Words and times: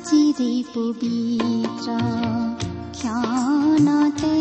আজিৰে 0.00 0.52
পবিত্ৰ 0.74 1.96
ক্ষণতে 2.96 4.36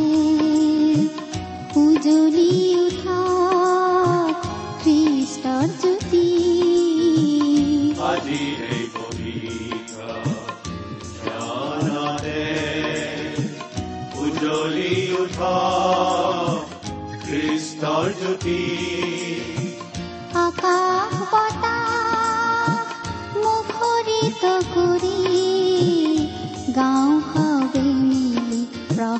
উজলি 1.75 2.53
উঠা 2.75 3.19
খ্ৰীষ্টৰ 4.83 5.67
জ্যোতি 5.81 6.23
উঠা 15.19 15.55
খ্ৰীষ্টৰ 17.23 18.07
জ্যোতি 18.19 18.98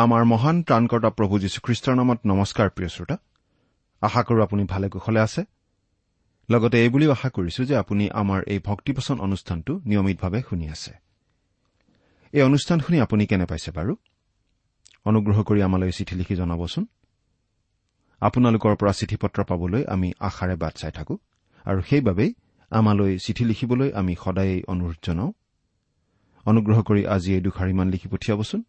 আমাৰ 0.00 0.22
মহান 0.24 0.56
ত্ৰাণকৰ্তা 0.62 1.10
প্ৰভু 1.10 1.34
যীশুখ্ৰীষ্টৰ 1.38 1.94
নামত 1.94 2.18
নমস্কাৰ 2.26 2.68
প্ৰিয় 2.70 2.88
শ্ৰোতা। 2.88 3.16
আশা 4.00 4.22
কৰো 4.22 4.40
আপুনি 4.42 4.62
ভালে 4.64 4.88
কুশলে 4.88 5.20
আছে। 5.20 5.42
লগতে 6.50 6.76
এই 6.84 6.88
বুলিও 6.88 7.10
আশা 7.12 7.28
কৰিছো 7.28 7.64
যে 7.64 7.74
আপুনি 7.76 8.04
আমাৰ 8.10 8.40
এই 8.46 8.58
ভক্তিপচন 8.64 9.20
অনুষ্ঠানটো 9.20 9.72
নিয়মিতভাৱে 9.86 10.40
শুনি 10.48 10.66
আছে। 10.68 10.92
এই 12.32 12.42
অনুষ্ঠান 12.42 12.78
শুনি 12.80 13.00
আপুনি 13.00 13.26
কেনে 13.26 13.46
পাইছে 13.46 13.70
বাৰু? 13.70 13.96
অনুগ্ৰহ 15.04 15.38
কৰি 15.42 15.60
আমালৈ 15.62 15.90
চিঠি 15.90 16.14
লিখি 16.14 16.34
জনাবচোন। 16.36 16.84
আপোনালোকৰ 18.20 18.74
পৰা 18.76 18.92
চিঠি 18.92 19.16
পত্ৰ 19.16 19.38
পাবলৈ 19.44 19.82
আমি 19.84 20.12
আশাৰে 20.20 20.56
বাট 20.56 20.74
চাই 20.76 20.92
থাকো 20.92 21.14
আৰু 21.64 21.80
সেইবাবেই 21.82 22.34
আমালৈ 22.70 23.18
চিঠি 23.18 23.44
লিখিবলৈ 23.44 23.88
আমি 23.92 24.16
সদায়েই 24.24 24.62
অনুৰোধ 24.68 24.98
জনাওঁ। 25.02 25.32
অনুগ্ৰহ 26.46 26.78
কৰি 26.82 27.02
আজি 27.06 27.30
এই 27.34 27.40
দুখাৰিমান 27.40 27.86
লিখি 27.90 28.08
পঠিয়াবচোন। 28.08 28.64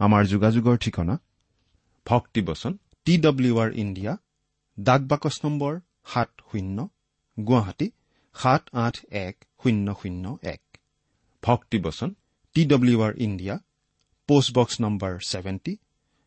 আমাৰ 0.00 0.22
যোগাযোগৰ 0.28 0.76
ঠিকনা 0.84 1.14
ভক্তিবচন 2.06 2.72
টি 3.06 3.14
ডব্লিউ 3.24 3.54
আৰ 3.62 3.70
ইণ্ডিয়া 3.82 4.12
ডাক 4.78 5.00
বাকচ 5.08 5.36
নম্বৰ 5.44 5.72
সাত 6.12 6.30
শূন্য 6.50 6.86
গুৱাহাটী 7.36 7.88
সাত 8.36 8.62
আঠ 8.84 8.96
এক 9.20 9.34
শূন্য 9.62 9.86
শূন্য 10.00 10.24
এক। 10.52 10.62
ভক্তিবচন 11.42 12.14
T 12.56 12.62
W 12.72 12.98
R 13.06 13.12
India 13.26 13.54
post box 14.28 14.74
number 14.84 15.12
seventy 15.30 15.74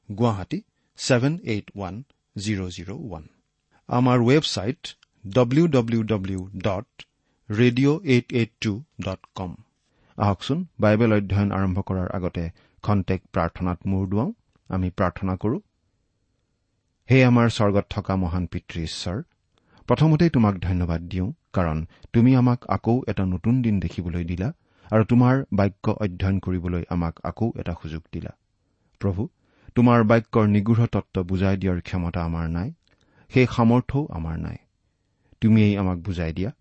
Guwahati 0.10 0.60
seven 1.00 1.34
eight 1.54 1.68
one 1.76 1.96
zero' 2.36 2.70
zero' 2.76 2.92
one. 2.98 3.24
আমাৰ 3.90 4.18
website 4.30 4.82
W 5.26 5.66
W 5.76 6.02
W 6.12 6.42
dot 6.68 6.88
radio' 7.50 8.00
eight 8.14 8.28
eight 8.40 8.52
two 8.64 8.74
dot 9.06 9.22
com. 9.38 9.52
আহকচোন 10.18 10.60
বাইবেল 10.84 11.12
অধ্যয়ন 11.18 11.50
আৰম্ভ 11.58 11.78
কৰাৰ 11.88 12.10
আগতে 12.18 12.46
খন্তেক 12.84 13.22
প্ৰাৰ্থনাত 13.34 13.80
মূৰ 13.88 14.04
দুৱাওঁ 14.08 14.32
আমি 14.70 14.90
প্ৰাৰ্থনা 14.98 15.34
কৰো 15.36 15.58
হে 17.10 17.18
আমাৰ 17.24 17.48
স্বৰ্গত 17.50 17.86
থকা 17.90 18.14
মহান 18.16 18.44
পিতৃ 18.48 18.84
ঈশ্বৰ 18.84 19.18
প্ৰথমতেই 19.90 20.30
তোমাক 20.30 20.60
ধন্যবাদ 20.60 21.02
দিওঁ 21.08 21.28
কাৰণ 21.54 21.86
তুমি 22.14 22.36
আমাক 22.36 22.60
আকৌ 22.68 22.96
এটা 23.08 23.24
নতুন 23.26 23.62
দিন 23.62 23.80
দেখিবলৈ 23.80 24.24
দিলা 24.24 24.50
আৰু 24.92 25.04
তোমাৰ 25.06 25.36
বাক্য 25.54 25.86
অধ্যয়ন 26.06 26.40
কৰিবলৈ 26.40 26.84
আমাক 26.90 27.20
আকৌ 27.24 27.48
এটা 27.60 27.74
সুযোগ 27.82 28.04
দিলা। 28.14 28.32
প্ৰভু 29.02 29.22
তোমাৰ 29.76 30.04
বাক্যৰ 30.04 30.46
নিগৃঢ় 30.48 30.88
তত্ব 30.88 31.16
বুজাই 31.24 31.58
দিয়াৰ 31.58 31.80
ক্ষমতা 31.82 32.22
আমাৰ 32.24 32.48
নাই 32.50 32.70
সেই 33.32 33.48
সামৰ্থ্যও 33.56 34.04
আমাৰ 34.18 34.36
নাই। 34.40 34.58
তুমিয়েই 35.42 35.78
আমাক 35.78 35.98
বুজাই 35.98 36.34
দিয়া। 36.34 36.52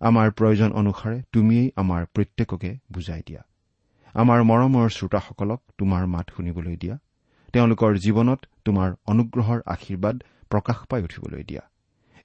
আমাৰ 0.00 0.26
প্ৰয়োজন 0.30 0.70
অনুসাৰে 0.72 1.18
তুমিয়েই 1.32 1.70
আমাৰ 1.76 2.02
প্ৰত্যেককে 2.14 2.70
বুজাই 2.92 3.22
দিয়া। 3.26 3.42
আমাৰ 4.14 4.42
মৰমৰ 4.42 4.88
শ্ৰোতাসকলক 4.88 5.60
তোমাৰ 5.78 6.06
মাত 6.06 6.26
শুনিবলৈ 6.36 6.76
দিয়া। 6.76 6.96
তেওঁলোকৰ 7.52 7.96
জীৱনত 7.96 8.40
তোমাৰ 8.64 8.88
অনুগ্ৰহৰ 9.06 9.60
আশীৰ্বাদ 9.66 10.16
প্ৰকাশ 10.50 10.78
পাই 10.88 11.02
উঠিবলৈ 11.02 11.42
দিয়া। 11.42 11.62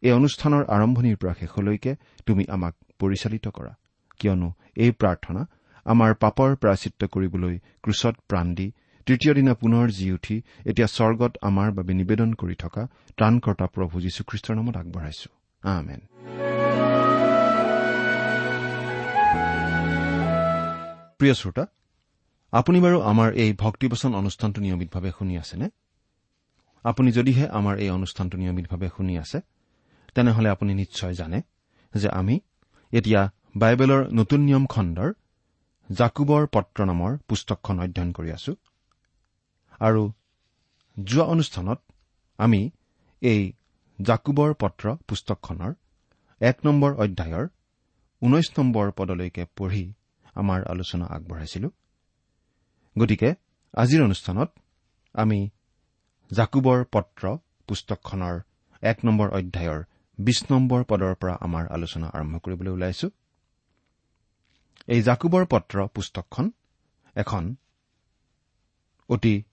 এই 0.03 0.11
অনুষ্ঠানৰ 0.11 0.63
আৰম্ভণিৰ 0.67 1.15
পৰা 1.15 1.33
শেষলৈকে 1.33 1.95
তুমি 2.25 2.43
আমাক 2.49 2.73
পৰিচালিত 2.99 3.47
কৰা। 3.47 3.73
কিয়নো 4.19 4.49
এই 4.77 4.91
প্ৰাৰ্থনা 4.91 5.45
আমাৰ 5.85 6.13
পাপৰ 6.13 6.55
প্ৰাচিত্য 6.55 7.07
কৰিবলৈ 7.07 7.59
ক্ৰুচত 7.83 8.15
প্ৰাণ 8.29 8.55
দি 8.55 8.71
তৃতীয় 9.07 9.33
দিনা 9.33 9.53
পুনৰ 9.53 9.89
জি 9.89 10.11
উঠি 10.11 10.41
এতিয়া 10.65 10.87
স্বৰ্গত 10.87 11.37
আমাৰ 11.41 11.71
বাবে 11.71 11.93
নিবেদন 11.93 12.33
কৰি 12.33 12.55
থকা 12.55 12.87
ত্ৰাণকৰ্তা 13.17 13.65
প্ৰভু 13.65 13.95
যীশুখ্ৰীষ্টৰ 14.01 14.55
নামত 14.55 14.77
আগবঢ়াইছো। 14.77 15.29
আমেন। 15.63 16.52
প্ৰিয় 21.23 21.37
শ্ৰোতা 21.41 21.63
আপুনি 22.53 22.79
বাৰু 22.85 22.97
আমাৰ 23.11 23.29
এই 23.43 23.51
ভক্তিবচন 23.63 24.11
অনুষ্ঠানটো 24.21 24.59
নিয়মিতভাৱে 24.61 25.11
শুনি 25.17 25.33
আছেনে? 25.43 25.67
আপুনি 26.85 27.09
যদিহে 27.17 27.45
আমাৰ 27.57 27.75
এই 27.83 27.89
অনুষ্ঠানটো 27.97 28.35
নিয়মিতভাৱে 28.41 28.87
শুনি 28.95 29.13
আছে 29.23 29.37
তেনেহলে 30.15 30.47
আপুনি 30.55 30.71
নিশ্চয় 30.81 31.13
জানে 31.13 31.39
যে 31.93 32.07
আমি 32.19 32.35
এতিয়া 32.93 33.21
বাইবেলৰ 33.61 34.01
নতুন 34.19 34.39
নিয়ম 34.47 34.65
খণ্ডৰ 34.65 35.09
জাকুবৰ 35.89 36.43
পত্ৰ 36.55 36.79
নামৰ 36.91 37.11
পুস্তকখন 37.27 37.75
অধ্যয়ন 37.79 38.11
কৰি 38.17 38.29
আছো। 38.37 38.53
আৰু 39.79 40.03
যোৱা 40.97 41.25
অনুষ্ঠানত 41.33 41.79
আমি 42.39 42.61
এই 43.21 43.41
জাকুবৰ 43.99 44.49
পত্ৰ 44.61 44.85
পুস্তকখনৰ 45.07 45.71
এক 46.41 46.57
নম্বৰ 46.65 46.91
অধ্যায়ৰ 47.03 47.45
ঊনৈশ 48.21 48.47
নম্বৰ 48.57 48.85
পদলৈকে 48.97 49.43
পঢ়ি 49.57 49.85
আমাৰ 50.35 50.59
আলোচনা 50.63 51.05
আগবঢ়াইছিলো। 51.05 51.69
গতিকে 52.95 53.29
আজিৰ 53.73 54.01
অনুষ্ঠানত 54.03 54.49
আমি 55.13 55.39
জাকুবৰ 56.31 56.85
পত্ৰ 56.91 57.37
পুস্তকখনৰ 57.67 58.35
এক 58.81 58.97
নম্বৰ 59.05 59.27
অধ্যায়ৰ 59.29 59.79
বিশ 60.17 60.39
নম্বৰ 60.51 60.83
পদৰ 60.83 61.13
পৰা 61.15 61.35
আমাৰ 61.41 61.63
আলোচনা 61.67 62.07
আৰম্ভ 62.07 62.39
কৰিবলৈ 62.39 62.71
ওলাইছো। 62.71 63.07
এই 64.87 65.01
জাকুবৰ 65.01 65.43
পত্ৰ 65.45 65.87
পুস্তকখন 65.87 66.51
এখন 67.15 67.55
অতি 69.09 69.43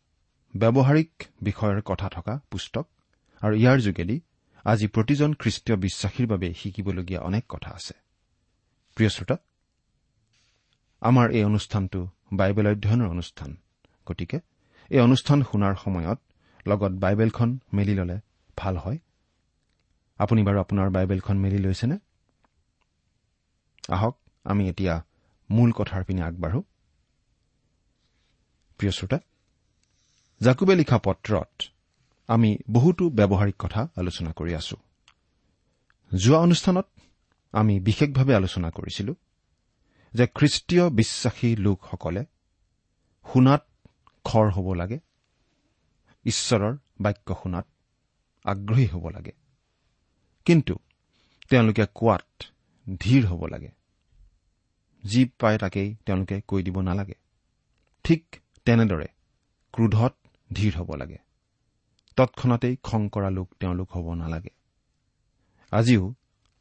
ব্যৱহাৰিক 0.54 1.12
বিষয়ৰ 1.42 1.82
কথা 1.84 2.08
থকা 2.08 2.34
পুস্তক 2.50 2.86
আৰু 3.42 3.54
ইয়াৰ 3.56 3.78
যোগেদি 3.80 4.16
আজি 4.64 4.86
প্ৰতিজন 4.86 5.30
খ্ৰীষ্টীয় 5.34 5.76
বিশ্বাসীৰ 5.76 6.26
বাবে 6.26 6.54
শিকিবলগীয়া 6.54 7.20
অনেক 7.20 7.44
কথা 7.48 7.70
আছে। 7.70 7.94
প্ৰিয় 8.96 9.10
শ্ৰোতা 9.10 9.36
আমাৰ 11.00 11.30
এই 11.30 11.44
অনুষ্ঠানটো 11.44 12.08
বাইবেল 12.32 12.66
অধ্যয়নৰ 12.66 13.08
অনুষ্ঠান। 13.08 13.56
গতিকে 14.06 14.40
এই 14.90 15.00
অনুষ্ঠান 15.00 15.42
শুনাৰ 15.42 15.74
সময়ত 15.84 16.18
লগত 16.66 16.92
বাইবেলখন 16.92 17.58
মেলি 17.72 17.94
ল'লে 17.94 18.20
ভাল 18.56 18.76
হয়। 18.76 18.98
আপুনি 20.18 20.42
বাৰু 20.42 20.60
আপোনাৰ 20.60 20.90
বাইবেলখন 20.90 21.36
মেলি 21.38 21.58
লৈছেনে? 21.58 21.98
আহক 23.88 24.16
আমি 24.44 24.68
এতিয়া 24.68 25.04
মূল 25.50 25.72
কথাৰ 25.72 26.04
পিনে 26.04 26.22
আগবাঢ়ো। 26.22 26.62
প্ৰিয় 28.78 28.92
শ্ৰোতা 28.92 29.18
জাকুবে 30.40 30.74
লিখা 30.74 30.98
পত্ৰত 30.98 31.62
আমি 32.28 32.58
বহুতো 32.70 33.10
ব্যৱহাৰিক 33.10 33.54
কথা 33.58 33.88
আলোচনা 33.96 34.32
কৰি 34.32 34.54
আছো। 34.54 34.76
যোৱা 36.16 36.38
অনুষ্ঠানত 36.38 36.86
আমি 37.52 37.80
বিশেষভাৱে 37.80 38.34
আলোচনা 38.34 38.70
কৰিছিলো। 38.70 39.14
যে 40.14 40.26
খ্ৰীষ্টীয় 40.26 40.90
বিশ্বাসী 40.90 41.56
লোকসকলে 41.56 42.24
শুনাত 43.32 43.66
খৰ 44.24 44.50
হ'ব 44.50 44.72
লাগে 44.72 44.98
ঈশ্বৰৰ 46.24 46.76
বাক্য 47.00 47.34
শুনাত 47.42 47.66
আগ্ৰহী 48.44 48.86
হ'ব 48.86 49.08
লাগে। 49.08 49.32
কিন্তু 50.44 50.74
তেওঁলোকে 51.50 51.86
কোৱাত 51.94 52.42
ধীৰ 53.00 53.26
হ'ব 53.26 53.46
লাগে। 53.46 53.70
যি 55.04 55.24
পায় 55.24 55.58
তাকেই 55.58 55.96
তেওঁলোকে 56.06 56.40
কৈ 56.40 56.62
দিব 56.62 56.80
নালাগে। 56.80 57.14
ঠিক 58.04 58.36
তেনেদৰে 58.64 59.06
ক্ৰোধত 59.72 60.14
ধীৰ 60.52 60.76
হ'ব 60.76 60.94
লাগে। 60.94 61.18
তৎক্ষণাতেই 62.16 62.76
খং 62.82 63.08
কৰা 63.08 63.30
লোক 63.30 63.48
তেওঁলোক 63.60 63.92
হ'ব 63.92 64.14
নালাগে। 64.14 64.50
আজিও 65.70 66.14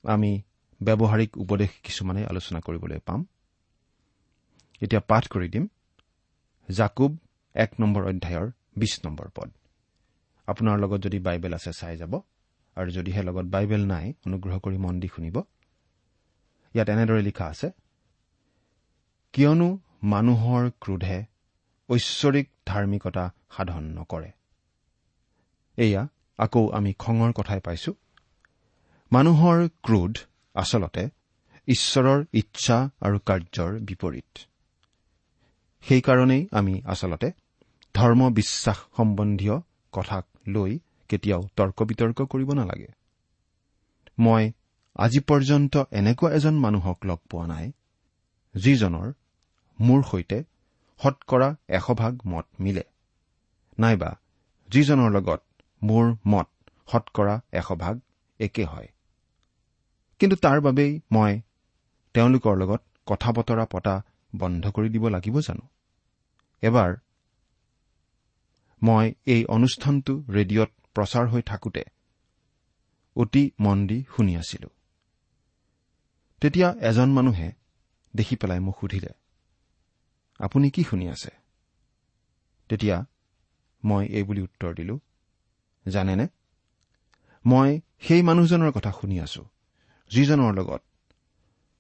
আমি 0.03 0.41
ব্যৱহাৰিক 0.83 1.37
উপদেশ 1.37 1.69
কিছুমানে 1.83 2.25
আলোচনা 2.25 2.59
কৰিবলৈ 2.59 2.99
পাম। 3.05 3.25
এতিয়া 4.81 5.01
পাঠ 5.01 5.23
কৰি 5.27 5.47
দিম। 5.49 5.67
জাকুব 6.69 7.11
এক 7.55 7.71
নম্বৰ 7.79 8.03
অধ্যায়ৰ 8.03 8.47
বিশ 8.77 8.93
নম্বৰ 9.05 9.27
পদ। 9.35 9.49
আপোনাৰ 10.47 10.75
লগত 10.79 10.99
যদি 11.01 11.19
বাইবেল 11.19 11.53
আছে 11.53 11.71
চাই 11.71 11.97
যাব। 11.97 12.13
আৰু 12.77 12.89
যদিহে 12.91 13.21
লগত 13.23 13.45
বাইবেল 13.45 13.83
নাই 13.85 14.13
অনুগ্ৰহ 14.25 14.55
কৰি 14.59 14.77
মন 14.77 14.99
দি 14.99 15.07
শুনিব। 15.07 15.37
ইয়াত 16.75 16.89
এনেদৰে 16.89 17.21
লিখা 17.21 17.45
আছে 17.45 17.67
কিয়নো 19.33 19.69
মানুহৰ 20.03 20.63
ক্ৰোধে 20.81 21.19
ঐশ্বৰিক 21.89 22.47
ধাৰ্মিকতা 22.65 23.25
সাধন 23.57 23.83
নকৰে। 23.83 24.31
এয়া 25.77 26.03
আকৌ 26.39 26.63
আমি 26.69 26.93
খঙৰ 26.93 27.31
কথাই 27.33 27.59
পাইছো। 27.59 27.91
মানুহৰ 29.11 29.57
ক্ৰোধ 29.83 30.13
আচলতে 30.55 31.03
ঈশ্বৰৰ 31.67 32.19
ইচ্ছা 32.33 32.77
আৰু 33.01 33.17
কাৰ্যৰ 33.25 33.71
বিপৰীত। 33.79 34.31
সেইকাৰণেই 35.85 36.41
আমি 36.51 36.73
আচলতে 36.85 37.29
ধৰ্ম 37.95 38.21
বিশ্বাস 38.33 38.77
সম্বন্ধীয় 38.97 39.55
কথাক 39.93 40.25
লৈ 40.47 40.71
কেতিয়াও 41.09 41.41
তৰ্ক 41.55 41.77
বিতৰ্ক 41.83 42.17
কৰিব 42.21 42.49
নালাগে। 42.53 42.89
মই 44.19 44.43
আজি 44.95 45.19
পৰ্যন্ত 45.19 45.73
এনেকুৱা 45.91 46.29
এজন 46.31 46.55
মানুহক 46.59 46.97
লগ 47.05 47.19
পোৱা 47.29 47.45
নাই 47.47 47.65
যিজনৰ 48.55 49.07
মোৰ 49.79 50.01
সৈতে 50.03 50.37
শতকৰা 50.99 51.49
এশভাগ 51.69 52.13
মত 52.25 52.45
মিলে 52.59 52.83
নাইবা 53.77 54.11
যিজনৰ 54.69 55.09
লগত 55.11 55.41
মোৰ 55.81 56.05
মত 56.27 56.47
শতকৰা 56.87 57.35
এশভাগ 57.51 57.95
একে 58.39 58.63
হয়। 58.65 58.89
কিন্তু 60.19 60.35
তাৰ 60.35 60.59
বাবেই 60.61 60.91
মই 61.11 61.41
তেওঁলোকৰ 62.15 62.55
লগত 62.57 62.81
কথা 63.05 63.29
বতৰা 63.31 63.65
পতা 63.65 63.95
বন্ধ 64.35 64.71
কৰি 64.71 64.89
দিব 64.89 65.07
লাগিব 65.07 65.39
জানো? 65.39 65.67
এবাৰ 66.61 66.95
মই 68.83 69.13
এই 69.25 69.45
অনুষ্ঠানটো 69.45 70.23
ৰেডিঅ'ত 70.29 70.71
প্ৰচাৰ 70.93 71.27
হৈ 71.27 71.41
থাকোতে 71.41 71.83
অতি 73.15 73.51
মন 73.59 73.87
দি 73.87 74.03
শুনি 74.15 74.37
আছিলো। 74.37 74.69
তেতিয়া 76.41 76.75
এজন 76.79 77.09
মানুহে 77.11 77.51
দেখি 78.15 78.35
পেলাই 78.35 78.59
মোক 78.59 78.79
সুধিলে 78.81 79.09
আপুনি 80.39 80.69
কি 80.69 80.83
শুনি 80.83 81.09
আছে? 81.09 81.31
তেতিয়া 82.69 83.05
মই 83.83 84.07
এই 84.07 84.23
বুলি 84.23 84.41
উত্তৰ 84.41 84.75
দিলো 84.75 84.99
জানেনে? 85.87 86.27
মই 87.45 87.81
সেই 87.99 88.21
মানুহজনৰ 88.21 88.71
কথা 88.71 88.91
শুনি 88.91 89.19
আছো 89.19 89.45
যিজনৰ 90.09 90.53
লগত 90.53 90.83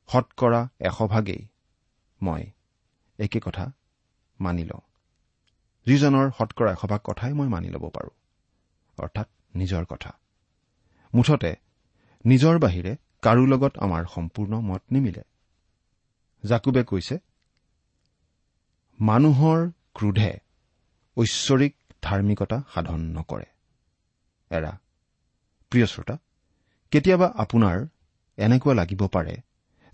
শতকৰা 0.09 0.69
এশভাগেই 0.79 1.48
মই। 2.21 2.43
একে 3.19 3.39
কথা 3.39 3.71
মানি 4.39 4.63
লওঁ। 4.63 4.81
যিজনৰ 5.85 6.31
শতকৰা 6.37 6.71
এশভাগ 6.71 6.99
কথাই 7.03 7.33
মই 7.33 7.47
মানি 7.47 7.69
ল'ব 7.69 7.85
পাৰো। 7.89 8.11
অৰ্থাৎ 8.97 9.27
নিজৰ 9.55 9.85
কথা। 9.85 10.11
মুঠতে 11.13 11.55
নিজৰ 12.25 12.59
বাহিৰে 12.59 12.97
কাৰো 13.21 13.45
লগত 13.45 13.77
আমাৰ 13.77 14.05
সম্পূৰ্ণ 14.13 14.59
মত 14.59 14.81
নিমিলে। 14.91 15.23
জাকুবে 16.43 16.83
কৈছে 16.83 17.19
মানুহৰ 18.99 19.69
ক্ৰোধে 19.93 20.39
ঐশ্বৰিক 21.17 21.73
ধাৰ্মিকতা 22.01 22.63
সাধন 22.73 22.99
নকৰে। 22.99 23.45
এৰা 24.49 24.71
প্ৰিয় 25.71 25.85
শ্ৰোতা 25.85 26.17
কেতিয়াবা 26.91 27.27
আপোনাৰ 27.35 27.77
এনেকুৱা 28.37 28.73
লাগিব 28.73 29.07
পাৰে 29.07 29.35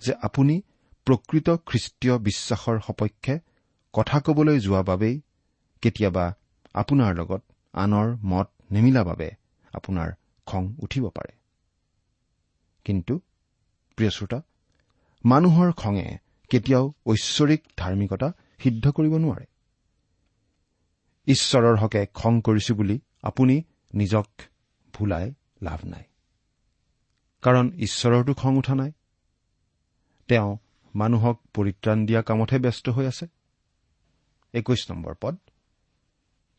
যে 0.02 0.14
আপুনি 0.22 0.62
প্ৰকৃত 1.06 1.50
খ্ৰীষ্টীয় 1.50 2.18
বিশ্বাসৰ 2.18 2.80
সপক্ষে 2.80 3.40
কথা 3.94 4.20
কবলৈ 4.20 4.60
যোৱা 4.60 4.84
বাবেই 4.84 5.22
কেতিয়াবা 5.82 6.34
আপোনাৰ 6.74 7.16
লগত 7.16 7.42
আনৰ 7.74 8.18
মত 8.24 8.48
নিমিলা 8.72 9.04
বাবে 9.04 9.32
আপোনাৰ 9.74 10.12
খং 10.46 10.74
উঠিব 10.80 11.10
পাৰে। 11.10 11.34
কিন্তু 12.86 13.20
প্ৰিয় 13.96 14.10
শ্ৰোতা 14.10 14.42
মানুহৰ 15.26 15.72
খঙে 15.72 16.18
কেতিয়াও 16.50 16.94
ঐশ্বৰিক 17.06 17.62
ধাৰ্মিকতা 17.78 18.32
সিদ্ধ 18.60 18.92
কৰিব 18.92 19.18
নোৱাৰে। 19.18 19.46
ঈশ্বৰৰ 21.28 21.76
হকে 21.76 22.06
খং 22.14 22.42
কৰিছো 22.42 22.76
বুলি 22.76 23.00
আপুনি 23.22 23.64
নিজক 23.94 24.28
ভুলাই 24.94 25.34
লাভ 25.62 25.86
নাই। 25.86 26.04
কাৰণ 27.42 27.72
ঈশ্বৰৰতো 27.78 28.34
খং 28.34 28.58
উঠা 28.58 28.76
নাই। 28.76 28.92
তেওঁ 30.28 30.58
মানুহক 30.96 31.38
পৰিত্ৰাণ 31.56 32.06
দিয়া 32.06 32.22
কামতহে 32.22 32.60
ব্যস্ত 32.60 32.86
হৈ 32.90 33.06
আছে? 33.06 33.26
একৈশ 34.54 34.82
নম্বৰ 34.92 35.14
পদ। 35.22 35.36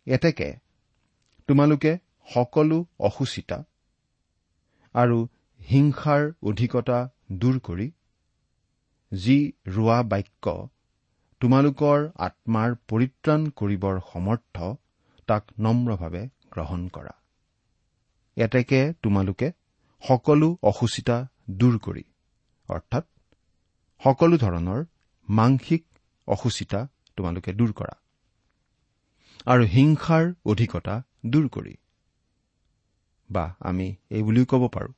এতেকে 0.06 0.48
তোমালোকে 1.48 1.92
সকলো 2.28 2.78
অসুচিতা 2.98 3.58
আৰু 4.94 5.18
হিংসাৰ 5.60 6.22
অধিকতা 6.42 6.98
দূৰ 7.32 7.56
কৰি 7.60 7.86
যি 9.12 9.36
ৰোৱা 9.68 9.98
বাক্য 10.02 10.54
তোমালোকৰ 11.40 11.98
আত্মাৰ 12.18 12.76
পৰিত্ৰাণ 12.88 13.48
কৰিবৰ 13.50 14.00
সমৰ্থ 14.12 14.56
তাক 15.28 15.44
নম্ৰভাৱে 15.58 16.22
গ্ৰহণ 16.52 16.88
কৰা। 16.88 17.14
এতেকে 18.36 18.80
তোমালোকে 19.02 19.48
সকলো 20.02 20.48
অসুচিতা 20.62 21.16
দূৰ 21.50 21.78
কৰি 21.78 22.04
অৰ্থাৎ 22.68 23.04
সকলো 24.04 24.36
ধৰণৰ 24.36 24.84
মাংসিক 25.28 25.84
অসুচিতা 26.28 26.80
তোমালোকে 27.16 27.52
দূৰ 27.52 27.72
কৰা। 27.72 27.94
আৰু 29.46 29.62
হিংসাৰ 29.64 30.24
অধিকতা 30.44 31.02
দূৰ 31.26 31.48
কৰি। 31.48 31.74
বা 33.30 33.54
আমি 33.60 33.96
এই 34.10 34.22
বুলিও 34.22 34.44
ক'ব 34.44 34.68
পাৰো 34.68 34.92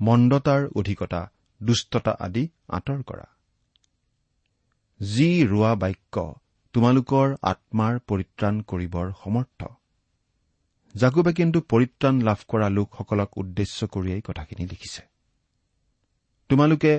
মন্দতাৰ 0.00 0.66
অধিকতা 0.74 1.20
দুষ্টতা 1.62 2.10
আদি 2.10 2.48
আঁতৰ 2.68 3.02
কৰা। 3.02 3.26
যি 5.00 5.46
ৰোৱা 5.46 5.74
বাক্য 5.74 6.34
তোমালোকৰ 6.74 7.36
আত্মাৰ 7.42 7.98
পৰিত্ৰাণ 7.98 8.60
কৰিবৰ 8.60 9.12
সমৰ্থ। 9.24 9.60
জাকুবে 10.94 11.32
কিন্তু 11.32 11.60
পৰিত্ৰাণ 11.60 12.20
লাভ 12.20 12.40
কৰা 12.48 12.68
লোকসকলক 12.68 13.38
উদ্দেশ্য 13.38 13.86
কৰিয়েই 13.86 14.20
কথাখিনি 14.20 14.66
লিখিছে। 14.66 15.02
তোমালোকে 16.48 16.92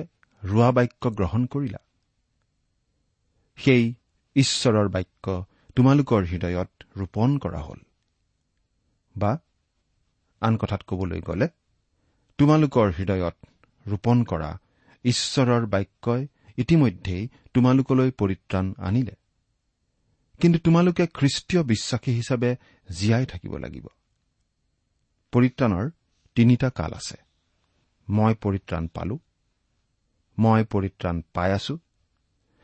ৰোৱা 0.44 0.72
বাক্য 0.72 1.10
গ্ৰহণ 1.10 1.46
কৰিলা। 1.46 1.78
সেই 3.56 3.94
ঈশ্বৰৰ 4.34 4.88
বাক্য 4.88 5.44
তোমালোকৰ 5.76 6.24
হৃদয়ত 6.24 6.70
ৰোপণ 6.96 7.38
কৰা 7.38 7.60
হ'ল। 7.60 7.80
বা 9.18 9.38
আন 10.40 10.56
কথাত 10.56 10.82
কবলৈ 10.86 11.20
গ'লে 11.20 11.48
তোমালোকৰ 12.38 12.92
হৃদয়ত 12.98 13.36
ৰোপণ 13.88 14.24
কৰা 14.24 14.58
ঈশ্বৰৰ 15.04 15.66
বাক্যই 15.66 16.26
ইতিমধ্যেই 16.56 17.28
তোমালোকলৈ 17.54 18.10
পৰিত্ৰাণ 18.10 18.74
আনিলে। 18.78 19.12
কিন্তু 20.40 20.58
তোমালোকে 20.58 21.06
খ্ৰীষ্টীয় 21.06 21.62
বিশ্বাসী 21.62 22.12
হিচাপে 22.12 22.56
জীয়াই 22.90 23.26
থাকিব 23.26 23.56
লাগিব। 23.56 23.86
পৰিত্ৰাণৰ 25.32 25.90
তিনিটা 26.34 26.70
কাল 26.70 26.92
আছে। 26.92 27.16
মই 28.08 28.34
পৰিত্ৰাণ 28.34 28.86
পালো 28.86 29.18
মই 30.38 30.64
পৰিত্ৰাণ 30.72 31.16
পাই 31.34 31.50
আছো 31.52 31.74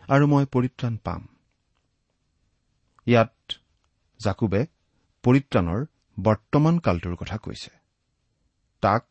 আৰু 0.09 0.25
মই 0.27 0.45
পৰিত্ৰাণ 0.55 0.95
পাম। 1.05 1.23
ইয়াত 3.07 3.35
জাকুবে 4.21 4.61
পৰিত্ৰাণৰ 5.25 5.81
বৰ্তমান 6.17 6.79
কালটোৰ 6.79 7.15
কথা 7.17 7.37
কৈছে। 7.39 7.71
তাক 8.83 9.05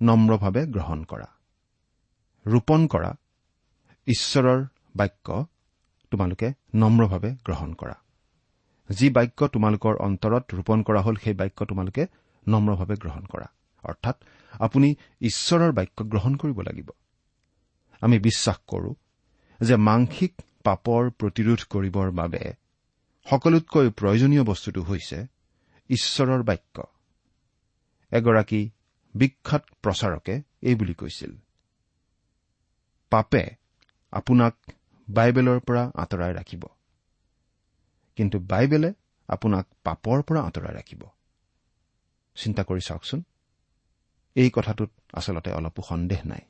নম্ৰভাৱে 0.00 0.62
গ্ৰহণ 0.66 1.04
কৰা 1.04 1.28
ৰোপণ 2.46 2.86
কৰা 2.86 3.10
ঈশ্বৰৰ 4.06 4.60
বাক্য 4.96 5.28
তোমালোকে 6.12 6.48
নম্ৰভাৱে 6.74 7.30
গ্ৰহণ 7.44 7.70
কৰা। 7.74 7.96
যি 8.90 9.06
বাক্য 9.10 9.48
তোমালোকৰ 9.48 9.94
অন্তৰত 9.98 10.44
ৰোপণ 10.54 10.82
কৰা 10.82 11.00
হ'ল 11.00 11.16
সেই 11.16 11.34
বাক্য 11.34 11.58
তোমালোকে 11.64 12.02
নম্ৰভাৱে 12.46 12.96
গ্ৰহণ 12.96 13.24
কৰা। 13.26 13.48
অৰ্থাৎ 13.84 14.16
আপুনি 14.60 14.88
ঈশ্বৰৰ 15.20 15.72
বাক্য 15.72 15.98
গ্ৰহণ 16.04 16.36
কৰিব 16.36 16.58
লাগিব। 16.60 16.88
আমি 18.02 18.16
বিশ্বাস 18.18 18.58
কৰো 18.66 18.90
যে 19.60 19.76
মাংসিক 19.76 20.32
পাপৰ 20.64 21.02
প্ৰতিৰোধ 21.10 21.60
কৰিবৰ 21.70 22.08
বাবে 22.10 22.42
সকলোতকৈ 23.26 23.86
প্ৰয়োজনীয় 23.90 24.44
বস্তুটো 24.44 24.80
হৈছে 24.82 25.18
ঈশ্বৰৰ 25.90 26.42
বাক্য। 26.42 26.76
এগৰাকী 28.12 28.60
বিখ্যাত 29.14 29.62
প্ৰচাৰকে 29.82 30.34
এই 30.62 30.74
বুলি 30.74 30.94
কৈছিল 30.94 31.32
পাপে 33.10 33.44
আপোনাক 34.12 34.54
বাইবেলৰ 35.08 35.58
পৰা 35.60 35.82
আঁতৰাই 35.94 36.32
ৰাখিব 36.34 36.62
কিন্তু 38.16 38.36
বাইবেলে 38.38 38.90
আপোনাক 39.28 39.66
পাপৰ 39.84 40.22
পৰা 40.22 40.40
আঁতৰাই 40.42 40.74
ৰাখিব। 40.74 41.02
চিন্তা 42.36 42.62
কৰি 42.62 42.80
চাওকচোন 42.80 43.20
এই 44.36 44.50
কথাটোত 44.54 44.90
আচলতে 45.12 45.50
অলপো 45.52 45.82
সন্দেহ 45.88 46.20
নাই। 46.24 46.42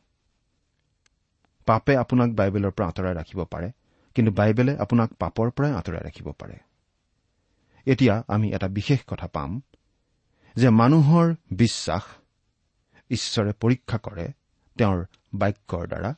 পাপে 1.67 1.93
আপোনাক 1.97 2.31
বাইবেলৰ 2.31 2.71
পৰা 2.71 2.87
আঁতৰাই 2.89 3.15
ৰাখিব 3.15 3.41
পাৰে 3.45 3.69
কিন্তু 4.17 4.31
বাইবেলে 4.33 4.73
আপোনাক 4.79 5.09
পাপৰ 5.19 5.47
পৰাই 5.51 5.73
আঁতৰাই 5.73 6.03
ৰাখিব 6.09 6.29
পাৰে। 6.33 6.57
এতিয়া 7.87 8.15
আমি 8.29 8.47
এটা 8.53 8.69
বিশেষ 8.69 9.01
কথা 9.07 9.27
পাম 9.27 9.51
যে 10.57 10.69
মানুহৰ 10.71 11.27
বিশ্বাস 11.53 12.05
ঈশ্বৰে 13.11 13.53
পৰীক্ষা 13.61 13.99
কৰে 13.99 14.27
তেওঁৰ 14.77 14.99
বাক্যৰ 15.35 15.85
দ্বাৰা 15.87 16.11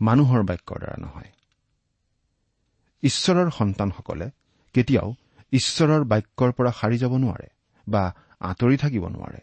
মানুহৰ 0.00 0.42
বাক্যৰ 0.42 0.78
দ্বাৰা 0.78 0.96
নহয়। 1.00 1.30
ঈশ্বৰৰ 3.02 3.48
সন্তানসকলে 3.50 4.26
কেতিয়াও 4.74 5.08
ঈশ্বৰৰ 5.52 6.02
বাক্যৰ 6.04 6.50
পৰা 6.52 6.70
সাৰি 6.70 6.96
যাব 6.98 7.12
নোৱাৰে 7.16 7.48
বা 7.86 8.02
আঁতৰি 8.40 8.76
থাকিব 8.76 9.04
নোৱাৰে। 9.08 9.40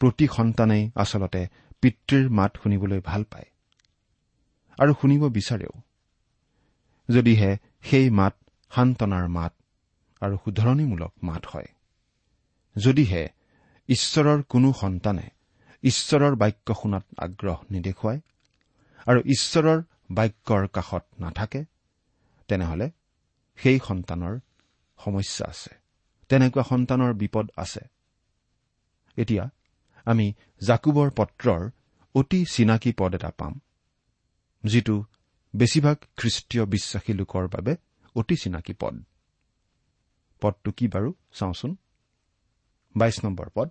প্ৰতি 0.00 0.26
সন্তানেই 0.36 0.82
আচলতে 0.94 1.40
পিতৃৰ 1.80 2.30
মাত 2.30 2.56
শুনিবলৈ 2.62 3.00
ভাল 3.00 3.24
পায়। 3.24 3.44
আৰু 4.78 4.94
শুনিব 5.00 5.28
বিচাৰেও। 5.28 5.80
যদিহে 7.10 7.58
সেই 7.82 8.10
মাত 8.10 8.34
সান্তনাৰ 8.70 9.28
মাত 9.28 9.52
আৰু 10.20 10.36
শুধৰণিমূলক 10.36 11.12
মাত 11.22 11.46
হয়। 11.46 11.66
যদিহে 12.76 13.28
ঈশ্বৰৰ 13.88 14.42
কোনো 14.42 14.72
সন্তানে 14.72 15.28
ঈশ্বৰৰ 15.82 16.34
বাক্য 16.34 16.74
শুনাত 16.74 17.04
আগ্ৰহ 17.18 17.62
নেদেখুৱায় 17.70 18.20
আৰু 19.06 19.20
ঈশ্বৰৰ 19.20 19.82
বাক্যৰ 20.10 20.66
কাষত 20.66 21.04
নাথাকে 21.20 21.64
তেনেহলে 22.48 22.90
সেই 23.56 23.78
সন্তানৰ 23.88 24.38
সমস্যা 24.98 25.46
আছে। 25.46 25.70
তেনেকুৱা 26.28 26.62
সন্তানৰ 26.62 27.12
বিপদ 27.12 27.50
আছে। 27.56 27.80
এতিয়া 29.16 29.50
আমি 30.04 30.32
জাকুবৰ 30.60 31.10
পত্ৰৰ 31.10 31.70
অতি 32.14 32.44
চিনাকি 32.44 32.92
পদ 32.92 33.14
এটা 33.14 33.30
পাম 33.30 33.60
যিটো 34.64 35.04
বেছিভাগ 35.56 35.96
খ্ৰীষ্টীয় 36.16 36.64
বিশ্বাসী 36.64 37.12
লোকৰ 37.12 37.48
বাবে 37.48 37.76
অতি 38.16 38.36
চিনাকি 38.36 38.72
পদ। 38.72 38.94
পদটো 40.40 40.70
কি 40.72 40.88
বাৰু 40.88 41.14
চাওঁচোন। 41.32 41.76
বাইশ 42.96 43.24
নম্বৰ 43.24 43.48
পদ। 43.54 43.68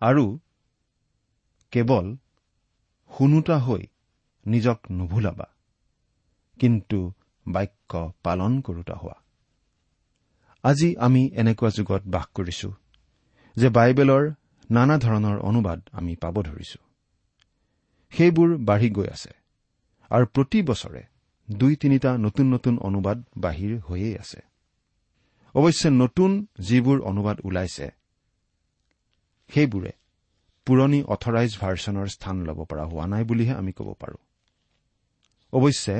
আৰু 0.00 0.38
কেৱল 1.70 2.16
শুনোতা 3.10 3.58
হৈ 3.58 3.86
নিজক 4.46 4.78
নুভুলাবা 4.90 5.46
কিন্তু 6.58 7.12
বাক্য 7.48 8.12
পালন 8.22 8.60
কৰোতা 8.60 8.94
হোৱা। 8.94 9.22
আজি 10.62 10.96
আমি 10.96 11.30
এনেকুৱা 11.34 11.70
যুগত 11.70 12.02
বাস 12.06 12.26
কৰিছো 12.34 12.72
যে 13.56 13.68
বাইবেলৰ 13.68 14.30
নানা 14.70 14.96
ধৰণৰ 15.04 15.36
অনুবাদ 15.40 15.78
আমি 15.92 16.12
পাব 16.22 16.36
ধৰিছো। 16.42 16.80
সেইবোৰ 18.12 18.50
বাঢ়ি 18.68 18.88
গৈ 18.90 19.08
আছে 19.16 19.32
আৰু 20.10 20.24
প্ৰতি 20.34 20.58
বছৰে 20.62 21.02
দুই 21.48 21.72
তিনিটা 21.76 22.10
নতুন 22.18 22.46
নতুন 22.54 22.74
অনুবাদ 22.78 23.18
বাহিৰ 23.36 23.72
হৈয়ে 23.88 24.10
আছে। 24.18 24.40
অৱশ্যে 25.54 25.88
নতুন 26.02 26.30
যিবোৰ 26.60 26.98
অনুবাদ 27.10 27.36
ওলাইছে 27.44 27.86
সেইবোৰে 29.50 29.92
পুৰণি 30.66 31.00
অথৰাইজ 31.14 31.50
ভাৰ্চনৰ 31.60 32.06
স্থান 32.08 32.36
ল'ব 32.48 32.58
পৰা 32.64 32.84
হোৱা 32.84 33.06
নাই 33.06 33.22
বুলিহে 33.24 33.54
আমি 33.60 33.72
ক'ব 33.72 33.88
পাৰোঁ। 34.00 34.20
অৱশ্যে 35.52 35.96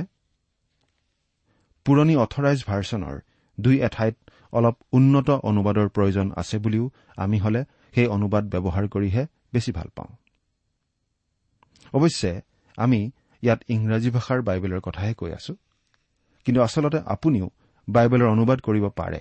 পুৰণি 1.86 2.14
অথৰাইজ 2.24 2.58
ভাৰ্চনৰ 2.70 3.16
দুই 3.58 3.76
এঠাইত 3.80 4.16
অলপ 4.52 4.76
উন্নত 4.92 5.28
অনুবাদৰ 5.50 5.88
প্ৰয়োজন 5.88 6.26
আছে 6.36 6.56
বুলিও 6.58 6.84
আমি 7.16 7.38
হলে 7.38 7.60
সেই 7.94 8.06
অনুবাদ 8.06 8.44
ব্যৱহাৰ 8.44 8.84
কৰিহে 8.88 9.22
বেছি 9.52 9.70
ভাল 9.72 9.88
পাওঁ। 9.96 10.12
অৱশ্যে 11.92 12.32
আমি 12.78 13.00
ইয়াত 13.42 13.60
ইংৰাজী 13.68 14.10
ভাষাৰ 14.10 14.40
বাইবেলৰ 14.42 14.80
কথাহে 14.80 15.14
কৈ 15.14 15.30
আছো। 15.32 15.54
কিন্তু 16.46 16.60
আচলতে 16.62 16.98
আপুনিও 17.06 17.46
বাইবেলৰ 17.88 18.28
অনুবাদ 18.28 18.58
কৰিব 18.60 18.84
পাৰে 18.90 19.20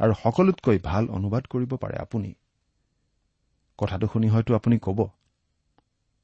আৰু 0.00 0.12
সকলোতকৈ 0.22 0.78
ভাল 0.82 1.04
অনুবাদ 1.08 1.42
কৰিব 1.46 1.72
পাৰে 1.76 1.96
আপুনি। 1.96 2.30
কথাটো 3.78 4.06
শুনি 4.06 4.28
হয়তো 4.28 4.54
আপুনি 4.54 4.76
ক'ব 4.78 5.00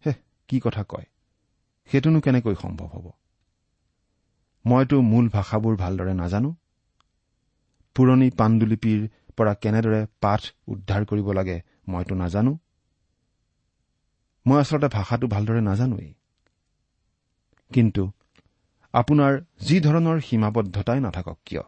হে 0.05 0.13
কি 0.49 0.61
কথা 0.61 0.83
কয়? 0.85 1.07
সেইটোনো 1.91 2.19
কেনেকৈ 2.21 2.55
সম্ভৱ 2.55 2.87
হ'ব? 2.87 3.07
মইতো 4.65 4.97
মূল 5.01 5.27
ভাষাবোৰ 5.29 5.77
ভালদৰে 5.77 6.15
নাজানো। 6.15 6.51
পুৰণি 7.97 8.29
পাণ্ডুলিপিৰ 8.31 9.01
পৰা 9.37 9.55
কেনেদৰে 9.55 10.01
পাঠ 10.21 10.43
উদ্ধাৰ 10.69 11.05
কৰিব 11.05 11.29
লাগে 11.33 11.57
মইতো 11.89 12.15
নাজানো। 12.15 12.59
মই 14.47 14.61
আচলতে 14.61 14.89
ভাষাটো 14.89 15.27
ভালদৰে 15.27 15.61
নাজানোৱেই। 15.61 16.15
কিন্তু 17.75 18.03
আপোনাৰ 18.93 19.33
যি 19.61 19.81
ধৰণৰ 19.81 20.21
সীমাবদ্ধতাই 20.21 21.01
নাথাকক 21.01 21.39
কিয়? 21.45 21.63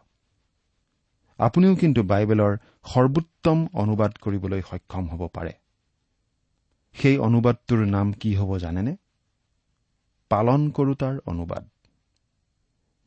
আপুনিও 1.39 1.75
কিন্তু 1.75 2.03
বাইবেলৰ 2.03 2.57
সৰ্বোত্তম 2.85 3.67
অনুবাদ 3.73 4.11
কৰিবলৈ 4.21 4.61
সক্ষম 4.61 5.05
হ'ব 5.07 5.27
পাৰে। 5.27 5.53
সেই 6.93 7.17
অনুবাদটোৰ 7.17 7.85
নাম 7.85 8.13
কি 8.13 8.35
হ'ব 8.35 8.57
জানেনে? 8.57 8.95
পালন 10.29 10.71
কৰোতাৰ 10.71 11.15
অনুবাদ। 11.25 11.69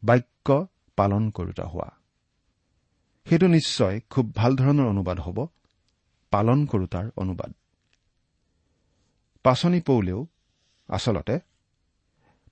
বাক্য 0.03 0.67
পালন 0.97 1.31
কৰোতা 1.31 1.65
হোৱা। 1.65 1.91
সেইটো 3.27 3.47
নিশ্চয় 3.47 4.01
খুব 4.11 4.35
ভাল 4.35 4.57
ধৰণৰ 4.57 4.87
অনুবাদ 4.87 5.19
হ'ব। 5.21 5.47
পালন 6.35 6.67
কৰোতাৰ 6.71 7.11
অনুবাদ। 7.17 7.53
পাচনি 9.45 9.81
পৌলেও 9.89 10.21
আচলতে 10.89 11.37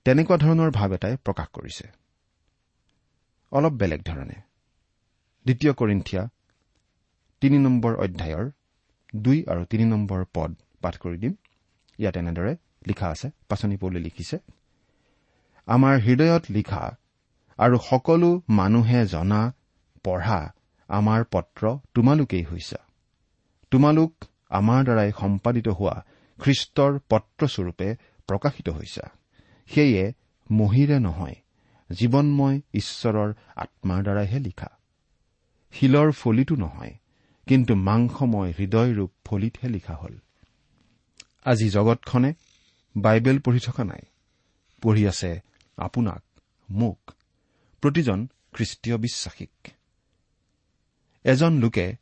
তেনেকুৱা 0.05 0.37
ধৰণৰ 0.43 0.71
ভাৱ 0.77 0.89
এটাই 0.97 1.15
প্ৰকাশ 1.25 1.47
কৰিছে। 1.53 1.85
অলপ 3.51 3.73
বেলেগ 3.81 4.01
ধৰণে। 4.05 4.37
দ্বিতীয় 5.45 5.73
কৰিন্ঠিয়া 5.73 6.23
তিনি 7.41 7.57
নম্বৰ 7.59 7.93
অধ্যায়ৰ 7.95 8.45
দুই 9.15 9.37
আৰু 9.45 9.65
তিনি 9.65 9.85
নম্বৰ 9.85 10.21
পদ 10.33 10.51
পাঠ 10.81 10.95
কৰি 10.97 11.17
দিম। 11.17 11.33
ইয়াত 11.99 12.15
এনেদৰে 12.17 12.53
লিখা 12.87 13.07
আছে 13.07 13.27
পাচনি 13.49 13.75
পৌলে 13.77 13.99
লিখিছে 13.99 14.37
আমাৰ 15.67 15.95
হৃদয়ত 15.99 16.43
লিখা 16.49 16.83
আৰু 17.59 17.75
সকলো 17.89 18.29
মানুহে 18.49 19.01
জনা 19.05 19.41
পঢ়া 20.03 20.39
আমাৰ 20.89 21.19
পত্ৰ 21.31 21.63
তোমালোকেই 21.93 22.43
হৈছা। 22.43 22.79
তোমালোক 23.73 24.25
আমাৰ 24.49 24.83
দ্বাৰাই 24.83 25.11
সম্পাদিত 25.19 25.67
হোৱা 25.67 25.95
খ্ৰীষ্টৰ 26.39 26.99
পত্ৰস্বৰূপে 27.09 27.87
প্ৰকাশিত 28.27 28.69
হৈছা। 28.69 29.05
সেয়ে 29.67 30.13
মহিৰে 30.51 30.99
নহয় 30.99 31.35
জীৱনময় 31.89 32.61
ঈশ্বৰৰ 32.73 33.33
আত্মাৰ 33.55 34.03
দ্বাৰাইহে 34.03 34.39
লিখা। 34.39 34.69
শিলৰ 35.71 36.11
ফলিতো 36.11 36.55
নহয় 36.55 36.93
কিন্তু 37.47 37.75
মাংসময় 37.75 38.53
হৃদয়ৰূপ 38.59 39.11
ফলিতহে 39.25 39.67
লিখা 39.69 39.95
হ'ল। 39.95 40.15
আজি 41.45 41.69
জগতখনে 41.69 42.33
বাইবেল 42.97 43.39
পঢ়ি 43.39 43.59
থকা 43.59 43.83
নাই 43.83 44.03
পঢ়ি 44.81 45.07
আছে 45.07 45.41
আপোনাক 45.77 46.23
মোক 46.69 46.99
প্ৰতিজন 47.81 48.27
খ্ৰীষ্টীয় 48.53 48.97
বিশ্বাসীক। 48.97 49.67
এজন 51.23 51.53
লোকে 51.53 51.95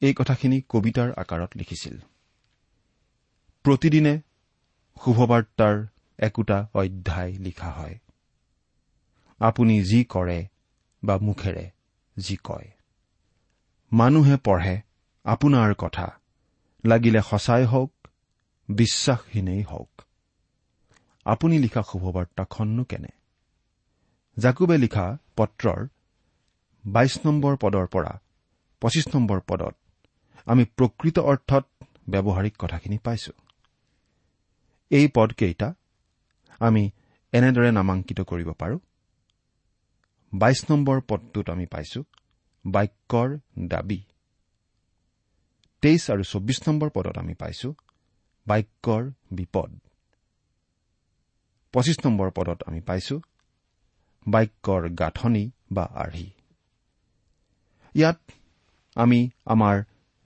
এই 0.00 0.14
কথাখিনি 0.14 0.62
কবিতাৰ 0.68 1.12
আকাৰত 1.12 1.50
লিখিছিল। 1.56 1.98
প্ৰতিদিনে 3.62 4.20
শুভবাৰ্তাৰ 5.04 5.86
একোটা 6.18 6.68
অধ্যায় 6.74 7.32
লিখা 7.32 7.70
হয়। 7.70 7.98
আপুনি 9.38 9.84
যি 9.84 10.04
কৰে 10.04 10.46
বা 11.04 11.18
মুখেৰে 11.18 11.70
যি 12.18 12.36
কয়। 12.44 12.70
মানুহে 13.92 14.36
পঢ়ে 14.36 14.80
আপোনাৰ 15.24 15.74
কথা। 15.74 16.18
লাগিলে 16.86 17.22
সঁচাই 17.22 17.64
হওক 17.64 17.92
বিশ্বাসহীনেই 18.68 19.62
হওক। 19.62 20.02
আপুনি 21.24 21.58
লিখা 21.58 21.82
শুভবাৰ্তাখননো 21.82 22.84
কেনে? 22.84 23.08
জাকুবে 24.38 24.78
লিখা 24.78 25.18
পত্ৰৰ 25.36 25.86
বাইশ 26.86 27.26
নম্বৰ 27.26 27.56
পদৰ 27.56 27.86
পৰা 27.86 28.20
পঁচিছ 28.80 29.14
নম্বৰ 29.14 29.40
পদত 29.46 29.74
আমি 30.48 30.64
প্ৰকৃত 30.76 31.18
অৰ্থত 31.30 31.64
ব্যৱহাৰিক 32.10 32.54
কথাখিনি 32.58 32.98
পাইছো। 32.98 33.32
এই 34.90 35.06
পদকেইটা 35.16 35.68
আমি 36.60 36.82
এনেদৰে 37.32 37.70
নামাংকিত 37.72 38.20
কৰিব 38.30 38.48
পাৰোঁ। 38.52 38.78
বাইশ 40.32 40.60
নম্বৰ 40.70 40.96
পদটোত 41.08 41.46
আমি 41.50 41.66
পাইছো 41.66 42.00
বাক্যৰ 42.64 43.28
দাবী। 43.68 44.00
তেইছ 45.82 46.02
আৰু 46.10 46.22
চৌব্বিছ 46.22 46.58
নম্বৰ 46.68 46.88
পদত 46.90 47.16
আমি 47.18 47.34
পাইছো 47.34 47.68
বাক্যৰ 48.46 49.02
বিপদ। 49.30 49.70
পঁচিছ 51.74 51.98
নম্বৰ 52.06 52.28
পদত 52.30 52.58
আমি 52.68 52.80
পাইছো 52.80 53.16
বাক্যৰ 54.26 54.82
গাঁথনি 54.94 55.44
বা 55.72 55.84
আৰ্হি। 56.04 56.28
ইয়াত 57.94 58.20
আমি 58.96 59.20
আমাৰ 59.44 59.76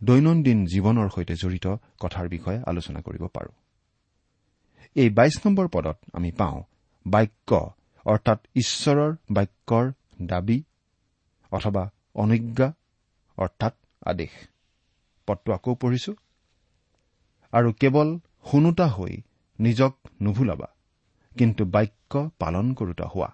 দৈনন্দিন 0.04 0.66
জীৱনৰ 0.66 1.08
সৈতে 1.08 1.34
জড়িত 1.34 1.66
কথাৰ 2.00 2.28
বিষয়ে 2.28 2.62
আলোচনা 2.66 3.00
কৰিব 3.00 3.26
পাৰোঁ। 3.26 3.54
এই 4.96 5.10
বাইশ 5.10 5.46
নম্বৰ 5.46 5.68
পদত 5.68 5.96
আমি 6.12 6.30
পাওঁ 6.32 6.62
বাক্য 7.06 7.50
অৰ্থাৎ 8.06 8.38
ঈশ্বৰৰ 8.54 9.16
বাক্যৰ 9.30 9.92
দাবী 10.22 10.62
অথবা 11.52 11.90
অনুজ্ঞা 12.14 12.72
অৰ্থাৎ 13.36 13.74
আদেশ। 14.06 14.30
পদটো 15.26 15.52
আকৌ 15.52 15.74
পঢ়িছো। 15.74 16.12
আৰু 17.52 17.72
কেৱল 17.72 18.18
শুনোতা 18.50 18.86
হৈ 18.86 19.20
নিজক 19.58 19.92
নুভুলাবা 20.22 20.68
কিন্তু 21.38 21.64
বাক্য 21.64 22.30
পালন 22.38 22.74
কৰোতা 22.74 23.06
হোৱা। 23.06 23.30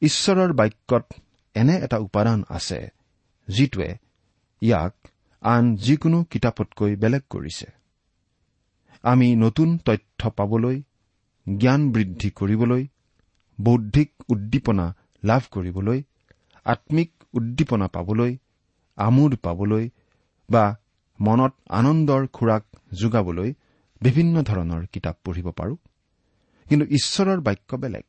ঈশ্বৰৰ 0.00 0.52
বাক্যত 0.52 1.04
এনে 1.54 1.74
এটা 1.76 1.98
উপাদান 1.98 2.44
আছে 2.48 2.88
যিটোৱে 3.48 3.90
ইয়াক 4.62 4.94
আন 5.42 5.64
যিকোনো 5.76 6.18
কিতাপতকৈ 6.24 6.92
বেলেগ 6.96 7.22
কৰিছে। 7.30 7.66
আমি 9.04 9.28
নতুন 9.36 9.68
তথ্য 9.78 10.30
পাবলৈ 10.30 10.76
জ্ঞান 11.46 11.80
বৃদ্ধি 11.92 12.30
কৰিবলৈ 12.30 12.82
বৌদ্ধিক 13.58 14.10
উদ্দীপনা 14.28 14.86
লাভ 15.22 15.42
কৰিবলৈ 15.50 15.98
আম্মিক 16.66 17.10
উদ্দীপনা 17.34 17.86
পাবলৈ 17.86 18.32
আমোদ 18.96 19.32
পাবলৈ 19.42 19.84
বা 20.48 20.64
মনত 21.20 21.52
আনন্দৰ 21.70 22.22
খোৰাক 22.26 22.64
যোগাবলৈ 23.00 23.50
বিভিন্ন 24.02 24.34
ধৰণৰ 24.42 24.82
কিতাপ 24.92 25.16
পঢ়িব 25.24 25.48
পাৰোঁ। 25.50 25.76
কিন্তু 26.66 26.84
ঈশ্বৰৰ 26.90 27.40
বাক্য 27.40 27.70
বেলেগ 27.76 28.06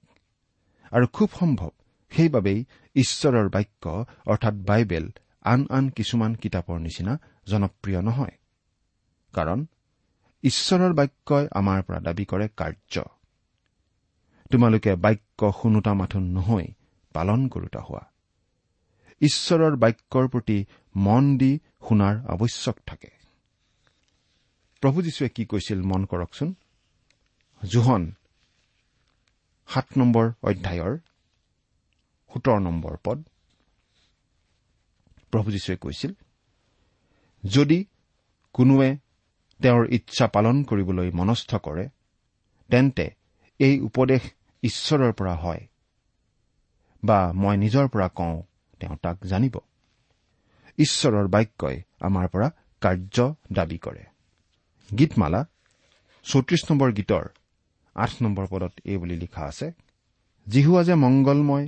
আৰু 0.91 1.05
খুব 1.07 1.29
সম্ভৱ 1.39 1.71
সেইবাবেই 2.11 2.59
ঈশ্বৰৰ 2.95 3.47
বাক্য 3.49 3.83
অৰ্থাৎ 4.25 4.55
বাইবেল 4.69 5.05
আন 5.45 5.65
আন 5.69 5.89
কিছুমান 5.89 6.35
কিতাপৰ 6.35 6.79
নিচিনা 6.79 7.17
জনপ্ৰিয় 7.47 8.01
নহয়। 8.01 8.35
কাৰণ 9.33 9.65
ঈশ্বৰৰ 10.43 10.93
বাক্যই 10.93 11.47
আমাৰ 11.51 11.83
পৰা 11.83 11.99
দাবী 11.99 12.25
কৰে 12.25 12.47
কাৰ্য। 12.47 13.03
তোমালোকে 14.51 14.95
বাক্য 14.95 15.51
শুনোতা 15.61 15.93
মাথো 15.93 16.19
নহৈ 16.19 16.65
পালন 17.13 17.47
কৰোতা 17.47 17.81
হোৱা। 17.81 18.03
ঈশ্বৰৰ 19.21 19.75
বাক্যৰ 19.75 20.27
প্ৰতি 20.27 20.65
মন 20.95 21.37
দি 21.37 21.59
শুনাৰ 21.87 22.15
আৱশ্যক 22.27 22.77
থাকে। 22.85 23.11
প্ৰভু 24.81 25.01
যীশুৱে 25.01 25.29
কি 25.29 25.45
কৈছিল 25.45 25.81
মন 25.81 26.05
কৰকচোন? 26.05 26.55
জোহন 27.63 28.15
সাত 29.67 29.87
নম্বৰ 29.97 30.25
অধ্যায়ৰ 30.43 30.97
সোতৰ 32.33 32.59
নম্বৰ 32.59 32.97
পদ। 33.03 33.23
প্ৰভু 35.31 35.49
যীশুৱে 35.51 35.75
কৈছিল 35.77 36.11
যদি 37.43 37.79
কোনোৱে 38.55 38.89
তেওঁৰ 39.59 39.83
ইচ্ছা 39.89 40.25
পালন 40.27 40.63
কৰিবলৈ 40.63 41.07
মনস্থ 41.11 41.51
কৰে 41.65 41.85
তেন্তে 42.69 43.05
এই 43.59 43.75
উপদেশ 43.79 44.21
ঈশ্বৰৰ 44.63 45.11
পৰা 45.13 45.35
হয় 45.35 45.63
বা 47.03 47.19
মই 47.33 47.55
নিজৰ 47.57 47.85
পৰা 47.87 48.07
কওঁ 48.09 48.35
তেওঁ 48.79 48.95
তাক 49.03 49.17
জানিব। 49.25 49.55
ঈশ্বৰৰ 50.77 51.27
বাক্যই 51.27 51.77
আমাৰ 51.99 52.25
পৰা 52.27 52.47
কাৰ্য 52.81 53.17
দাবী 53.53 53.77
কৰে। 53.77 54.03
গীতমালা 54.89 55.41
চৌত্ৰিশ 56.25 56.61
নম্বৰ 56.69 56.89
গীতৰ 56.91 57.25
আঠ 57.95 58.11
নম্বৰ 58.21 58.45
পদত 58.49 58.73
এই 58.85 58.97
বুলি 58.97 59.15
লিখা 59.15 59.43
আছে 59.45 59.67
জিহুৱা 60.47 60.81
যে 60.83 60.95
মংগলময় 60.95 61.65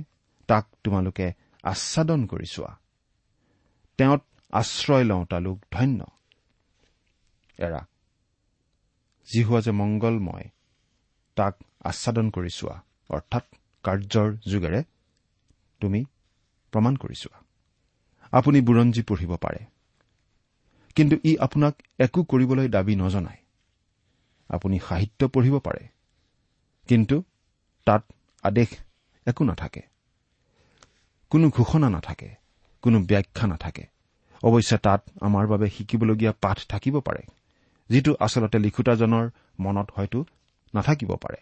তাক 0.48 0.64
তোমালোকে 0.84 1.26
আচ্ছাদন 1.62 2.20
কৰি 2.26 2.46
চোৱা। 2.46 2.72
তেওঁত 3.96 4.22
আশ্ৰয় 4.52 5.04
লওঁতা 5.04 5.40
লোক 5.40 5.58
ধন্য। 5.70 6.06
এৰা 7.58 7.86
জিহুৱা 9.32 9.60
যে 9.60 9.70
মংগলময় 9.70 10.48
তাক 11.36 11.54
আচ্ছাদন 11.84 12.30
কৰি 12.30 12.50
চোৱা 12.50 12.82
অৰ্থাৎ 13.08 13.44
কাৰ্যৰ 13.82 14.36
যোগেৰে 14.48 14.84
তুমি 15.80 16.04
প্ৰমাণ 16.72 16.96
কৰি 16.96 17.14
চোৱা। 17.14 17.42
আপুনি 18.30 18.60
বুৰঞ্জী 18.60 19.02
পঢ়িব 19.02 19.36
পাৰে। 19.36 19.64
কিন্তু 20.94 21.16
ই 21.24 21.36
আপোনাক 21.36 21.74
একো 21.98 22.22
কৰিবলৈ 22.22 22.68
দাবী 22.68 22.96
নজনায়। 22.96 23.38
আপুনি 24.48 24.78
সাহিত্য 24.78 25.28
পঢ়িব 25.28 25.58
পাৰে। 25.58 25.88
কিন্তু 26.88 27.22
তাত 27.84 28.12
আদেশ 28.42 28.68
একো 29.26 29.44
নাথাকে। 29.44 29.82
কোনো 31.30 31.50
ঘোষণা 31.50 31.88
নাথাকে। 31.88 32.43
কোনো 32.84 32.98
ব্যাখ্যা 33.00 33.46
নাথাকে। 33.46 33.84
অৱশ্যে 34.42 34.76
তাত 34.78 35.00
আমাৰ 35.20 35.44
বাবে 35.46 35.66
শিকিবলগীয়া 35.70 36.32
পাঠ 36.40 36.58
থাকিব 36.66 36.94
পাৰে 37.00 37.22
যিটো 37.88 38.12
আচলতে 38.20 38.58
লিখোতাজনৰ 38.58 39.26
মনত 39.60 39.88
হয়তো 39.96 40.18
নাথাকিব 40.74 41.10
পাৰে। 41.16 41.40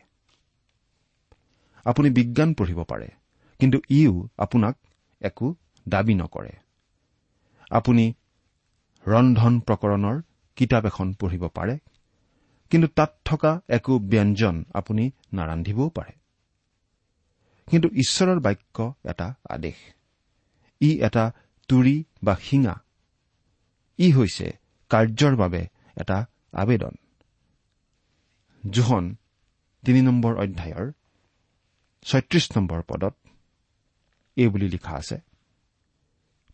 আপুনি 1.84 2.08
বিজ্ঞান 2.10 2.50
পঢ়িব 2.54 2.80
পাৰে 2.82 3.08
কিন্তু 3.58 3.78
ইও 3.88 4.14
আপোনাক 4.38 4.74
একো 5.20 5.46
দাবী 5.88 6.14
নকৰে। 6.14 6.52
আপুনি 7.70 8.04
ৰন্ধন 9.06 9.54
প্ৰকৰণৰ 9.60 10.16
কিতাপ 10.56 10.84
এখন 10.86 11.06
পঢ়িব 11.20 11.44
পাৰে 11.48 11.74
কিন্তু 12.70 12.88
তাত 12.88 13.10
থকা 13.24 13.52
একো 13.68 13.98
ব্যঞ্জন 13.98 14.64
আপুনি 14.74 15.04
নাৰান্ধিবও 15.32 15.88
পাৰে। 15.88 16.12
কিন্তু 17.70 17.88
ঈশ্বৰৰ 17.94 18.38
বাক্য 18.40 18.94
এটা 19.04 19.34
আদেশ। 19.50 19.76
ই 20.82 20.90
এটা 21.00 21.24
তুৰি 21.68 21.96
বা 22.22 22.34
শিঙা। 22.36 22.74
ই 23.98 24.12
হৈছে 24.12 24.46
কাৰ্যৰ 24.90 25.34
বাবে 25.36 25.62
এটা 25.96 26.18
আবেদন। 26.52 26.94
জোহন 28.70 29.04
তিনি 29.84 30.00
নম্বৰ 30.02 30.32
অধ্যায়ৰ 30.36 30.86
ছয়ত্ৰিশ 32.02 32.44
নম্বৰ 32.56 32.80
পদত 32.82 33.14
এই 34.36 34.48
বুলি 34.48 34.68
লিখা 34.68 34.94
আছে 34.96 35.16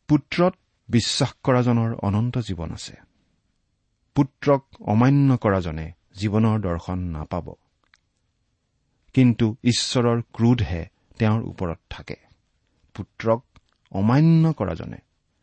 পুত্ৰত 0.09 0.55
বিশ্বাস 0.89 1.31
কৰাজনৰ 1.45 1.91
অনন্ত 2.03 2.35
জীৱন 2.39 2.71
আছে। 2.73 2.95
পুত্ৰক 4.17 4.63
অমান্য 4.81 5.37
কৰাজনে 5.37 5.87
জীৱনৰ 6.17 6.57
দৰ্শন 6.61 6.99
নাপাব। 7.15 7.47
কিন্তু 9.15 9.47
ঈশ্বৰৰ 9.63 10.23
ক্ৰোধহে 10.33 10.83
তেওঁৰ 11.19 11.41
ওপৰত 11.43 11.79
থাকে। 11.91 12.17
পুত্ৰক 12.95 13.41
অমান্য 13.91 14.53
কৰাজনে 14.53 14.97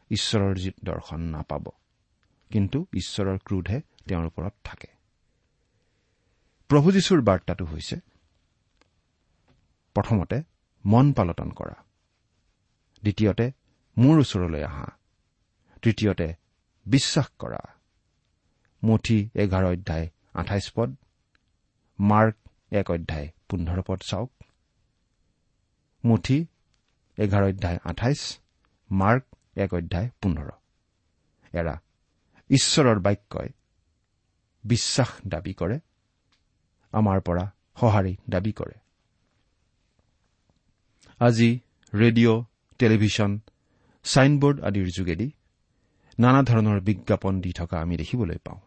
ঈশ্বৰৰ 0.09 0.71
দৰ্শন 0.83 1.21
নাপাব। 1.21 1.69
কিন্তু 2.49 2.85
ঈশ্বৰৰ 2.93 3.37
ক্ৰোধহে 3.37 3.81
তেওঁৰ 4.07 4.25
ওপৰত 4.25 4.53
থাকে। 4.63 4.87
প্ৰভু 6.67 6.91
যীশুৰ 6.91 7.21
বাৰ্তাটো 7.21 7.65
হৈছে 7.65 7.95
প্ৰথমতে 9.93 10.43
মন 10.85 11.13
পালটন 11.13 11.49
কৰা। 11.49 11.73
দ্বিতীয়তে 13.01 13.51
মোৰ 13.97 14.19
ওচৰলৈ 14.19 14.63
আহা। 14.63 14.87
তৃতীয়তে 15.81 16.33
বিশ্বাস 16.85 17.27
কৰা। 17.39 17.59
মুঠি 18.83 19.29
এঘাৰ 19.35 19.65
অধ্যায় 19.65 20.09
আঠাইছ 20.33 20.71
পদ 20.75 20.95
মাৰ্ক 21.99 22.35
এক 22.71 22.91
অধ্যায় 22.91 23.27
পোন্ধৰ 23.49 23.81
পদ 23.87 23.99
চাওক। 23.99 24.31
মুঠি 26.05 26.45
এঘাৰ 27.17 27.43
অধ্যায় 27.43 27.79
আঠাইছ 27.83 28.21
মাৰ্ক 28.91 29.23
এক 29.55 29.73
অধ্যায় 29.73 30.09
পোন্ধৰ। 30.21 30.49
এৰা 31.53 31.75
ঈশ্বৰৰ 32.49 32.99
বাক্যই 32.99 33.49
বিশ্বাস 34.63 35.09
দাবী 35.27 35.53
কৰে 35.53 35.79
আমাৰ 36.93 37.21
পৰা 37.21 37.51
সঁহাৰি 37.79 38.13
দাবী 38.29 38.51
কৰে। 38.51 38.77
আজি 41.19 41.49
ৰেডিঅ' 41.93 42.43
টেলিভিছন 42.79 43.39
ছাইনবোৰ্ড 44.05 44.57
আদিৰ 44.61 44.87
যোগেদি 44.91 45.31
নানা 46.19 46.41
ধৰণৰ 46.43 46.79
বিজ্ঞাপন 46.81 47.41
দি 47.41 47.51
থকা 47.53 47.81
আমি 47.81 47.97
দেখিবলৈ 47.97 48.37
পাওঁ। 48.37 48.59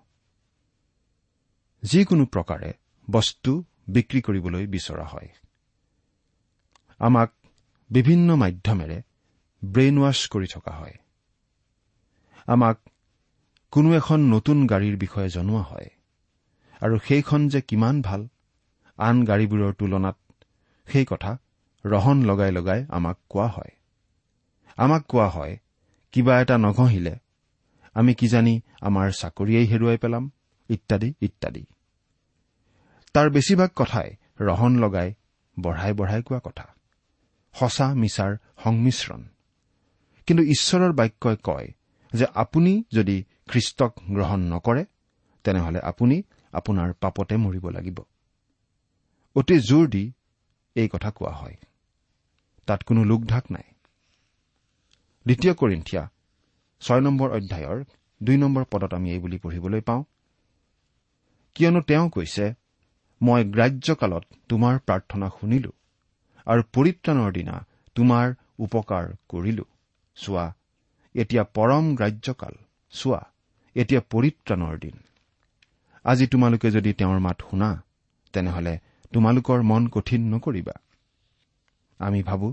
যিকোনো 1.82 2.24
প্ৰকাৰে 2.24 2.72
বস্তু 3.10 3.64
বিক্ৰী 3.88 4.20
কৰিবলৈ 4.20 4.66
বিচৰা 4.66 5.04
হয়। 5.04 5.28
আমাক 6.98 7.32
বিভিন্ন 7.90 8.34
মাধ্যমেৰে 8.34 9.02
ব্ৰেইন 9.64 9.98
ৱাছ 9.98 10.28
কৰি 10.28 10.46
থকা 10.46 10.70
হয়। 10.70 10.96
আমাক 12.46 12.78
কোনো 13.70 13.94
এখন 13.94 14.20
নতুন 14.20 14.66
গাড়ীৰ 14.66 14.96
বিষয়ে 14.96 15.28
জনোৱা 15.28 15.62
হয় 15.62 15.90
আৰু 16.80 16.98
সেইখন 16.98 17.48
যে 17.48 17.60
কিমান 17.60 18.02
ভাল 18.02 18.28
আন 18.98 19.24
গাড়ীবোৰৰ 19.24 19.72
তুলনাত 19.72 20.18
সেই 20.86 21.04
কথা 21.04 21.38
ৰহন 21.84 22.18
লগাই 22.22 22.50
লগাই 22.52 22.86
আমাক 22.88 23.18
কোৱা 23.28 23.46
হয়। 23.46 23.72
আমাক 24.76 25.02
কোৱা 25.08 25.28
হয় 25.28 25.56
কিবা 26.12 26.40
এটা 26.40 26.58
নঘহিলে 26.58 27.14
আমি 27.94 28.14
কিজানি 28.14 28.60
আমাৰ 28.80 29.08
চাকৰিয়েই 29.12 29.66
হেৰুৱাই 29.66 29.98
পেলাম 29.98 30.30
ইত্যাদি 30.70 31.14
ইত্যাদি। 31.20 31.64
তাৰ 33.14 33.30
বেছিভাগ 33.30 33.70
কথাই 33.76 34.08
ৰহন 34.40 34.72
লগাই 34.78 35.14
বঢ়াই 35.56 35.92
বঢ়াই 35.92 36.22
কোৱা 36.22 36.40
কথা। 36.44 36.77
সঁচা 37.52 37.94
মিছাৰ 37.94 38.36
সংমিশ্ৰণ। 38.64 39.24
কিন্তু 40.26 40.42
ঈশ্বৰৰ 40.44 40.92
বাক্যই 40.92 41.36
কয় 41.44 41.68
যে 42.12 42.26
আপুনি 42.34 42.84
যদি 42.92 43.24
খ্ৰীষ্টক 43.48 43.92
গ্ৰহণ 44.10 44.40
নকৰে 44.40 44.84
তেনেহলে 45.44 45.78
আপুনি 45.80 46.22
আপোনাৰ 46.52 46.92
পাপতে 46.92 47.36
মৰিব 47.36 47.68
লাগিব। 47.68 47.98
অতি 49.36 49.60
জোৰ 49.60 49.88
দি 49.88 50.12
এই 50.74 50.88
কথা 50.88 51.10
কোৱা 51.10 51.30
হয়। 51.30 51.56
তাত 52.66 52.82
কোনো 52.82 53.04
লোকঢাক 53.04 53.44
নাই। 53.50 53.62
দ্বিতীয় 55.26 55.54
কৰিন্ঠিয়া 55.54 56.10
ছয় 56.80 57.00
নম্বৰ 57.00 57.30
অধ্যায়ৰ 57.30 57.84
দুই 58.22 58.36
নম্বৰ 58.36 58.64
পদত 58.64 58.94
আমি 58.94 59.12
এই 59.12 59.18
বুলি 59.18 59.38
পঢ়িবলৈ 59.38 59.80
পাওঁ 59.80 60.04
কিয়নো 61.54 61.80
তেওঁ 61.80 62.10
কৈছে 62.10 62.54
মই 63.22 63.44
গ্ৰাহ্যকালত 63.44 64.24
তোমাৰ 64.48 64.78
প্ৰাৰ্থনা 64.78 65.28
শুনিলো 65.40 65.70
আৰু 66.48 66.62
পৰিত্ৰাণৰ 66.74 67.30
দিনা 67.32 67.56
তোমাৰ 67.96 68.26
উপকাৰ 68.58 69.04
কৰিলো। 69.28 69.64
চোৱা 70.16 70.46
এতিয়া 71.14 71.42
পৰম 71.56 71.84
গ্ৰাহ্যকাল। 71.94 72.54
চোৱা 72.92 73.20
এতিয়া 73.76 74.00
পৰিত্ৰাণৰ 74.12 74.74
দিন। 74.78 74.96
আজি 76.04 76.26
তোমালোকে 76.26 76.68
যদি 76.70 76.90
তেওঁৰ 76.92 77.18
মাত 77.20 77.38
শুনা 77.50 77.70
তেনেহলে 78.34 78.74
তোমালোকৰ 79.12 79.58
মন 79.62 79.82
কঠিন 79.88 80.22
নকৰিবা। 80.34 80.74
আমি 82.00 82.20
ভাবো 82.22 82.48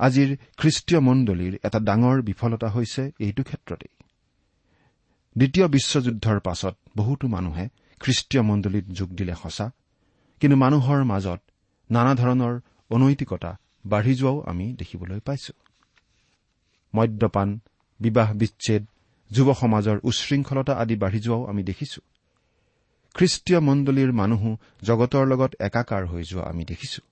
আজিৰ 0.00 0.28
খ্ৰীষ্টীয় 0.56 1.00
মণ্ডলীৰ 1.00 1.52
এটা 1.64 1.78
ডাঙৰ 1.78 2.16
বিফলতা 2.22 2.68
হৈছে 2.68 3.02
এইটো 3.20 3.42
ক্ষেত্ৰতেই। 3.42 3.92
দ্বিতীয় 5.36 5.66
বিশ্বযুদ্ধৰ 5.68 6.38
পাছত 6.40 6.74
বহুতো 6.96 7.28
মানুহে 7.28 7.64
খ্ৰীষ্টীয় 8.00 8.42
মণ্ডলীত 8.42 8.86
যোগ 8.88 9.08
দিলে 9.14 9.34
সঁচা 9.42 9.66
কিন্তু 10.40 10.56
মানুহৰ 10.56 11.00
মাজত 11.04 11.40
নানা 11.90 12.12
ধৰণৰ 12.14 12.54
অনৈতিকতা 12.90 13.58
বাঢ়ি 13.86 14.14
যোৱাও 14.14 14.40
আমি 14.40 14.72
দেখিবলৈ 14.72 15.20
পাইছো। 15.20 15.52
মদ্যপান 16.94 17.60
বিবাহ 18.00 18.34
বিচ্ছেদ 18.34 18.86
যুৱ 19.30 19.54
সমাজৰ 19.54 19.98
উশৃংখলতা 20.02 20.74
আদি 20.74 20.96
বাঢ়ি 20.96 21.20
যোৱাও 21.20 21.46
আমি 21.46 21.62
দেখিছো। 21.62 22.00
খ্ৰীষ্টীয় 23.14 23.60
মণ্ডলীৰ 23.60 24.12
মানুহো 24.12 24.56
জগতৰ 24.82 25.26
লগত 25.26 25.54
একাকাৰ 25.60 26.06
হৈ 26.06 26.22
যোৱা 26.22 26.42
আমি 26.42 26.64
দেখিছো। 26.64 27.02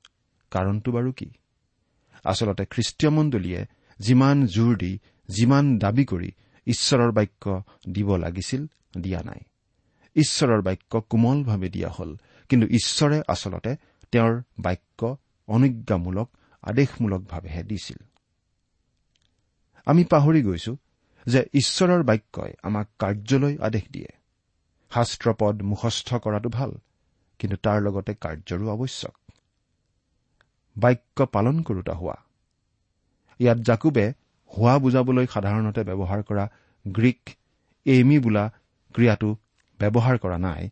কাৰণটো 0.50 0.92
বাৰু 0.92 1.12
কি? 1.12 1.30
আচলতে 2.24 2.64
খ্ৰীষ্টীয় 2.64 3.10
মণ্ডলীয়ে 3.12 3.66
যিমান 3.98 4.46
জোৰ 4.46 4.76
দি 4.76 4.98
যিমান 5.28 5.78
দাবী 5.78 6.04
কৰি 6.04 6.30
ঈশ্বৰৰ 6.66 7.12
বাক্য 7.12 7.62
দিব 7.90 8.16
লাগিছিল 8.16 8.66
দিয়া 9.00 9.22
নাই। 9.22 9.40
ঈশ্বৰৰ 10.14 10.62
বাক্য 10.62 11.00
কোমলভাৱে 11.00 11.68
দিয়া 11.68 11.88
হল 11.88 12.16
কিন্তু 12.48 12.66
ঈশ্বৰে 12.66 13.22
আচলতে 13.28 13.76
তেওঁৰ 14.10 14.42
বাক্য 14.58 15.16
অনুজ্ঞামূলক 15.48 16.28
আদেশমূলকভাৱেহে 16.62 17.62
দিছিল। 17.62 18.00
আমি 19.87 20.02
পাহৰি 20.04 20.42
গৈছো 20.42 20.72
যে 21.26 21.40
ঈশ্বৰৰ 21.54 22.02
বাক্যই 22.02 22.52
আমাক 22.62 22.87
কাৰ্যলৈ 22.98 23.54
আদেশ 23.59 23.85
দিয়ে। 23.90 24.11
শাস্ত্ৰপদ 24.92 25.62
মুখস্থ 25.62 26.09
কৰাটো 26.14 26.48
ভাল 26.48 26.70
কিন্তু 27.38 27.57
তাৰ 27.57 27.78
লগতে 27.83 28.12
কাৰ্যৰো 28.14 28.66
আৱশ্যক। 28.70 29.14
বাক্য 30.76 31.26
পালন 31.26 31.57
কৰোতা 31.62 31.94
হোৱা। 31.94 32.16
ইয়াত 33.40 33.59
জাকুবে 33.59 34.04
হোৱা 34.52 34.74
বুজাবলৈ 34.78 35.26
সাধাৰণতে 35.26 35.83
ব্যৱহাৰ 35.85 36.20
কৰা 36.22 36.44
গ্ৰীক 36.87 37.22
এইমি 37.87 38.18
বোলা 38.18 38.44
ক্ৰিয়াটো 38.94 39.30
ব্যৱহাৰ 39.80 40.16
কৰা 40.18 40.38
নাই 40.38 40.62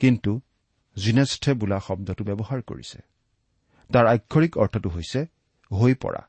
কিন্তু 0.00 0.40
জিনেষ্ঠে 0.96 1.50
বোলা 1.54 1.78
শব্দটো 1.80 2.22
ব্যৱহাৰ 2.24 2.60
কৰিছে। 2.62 2.98
তাৰ 3.90 4.06
আক্ষৰিক 4.06 4.52
অৰ্থটো 4.58 4.88
হৈছে 4.90 5.20
হৈ 5.70 5.94
পৰা 5.94 6.22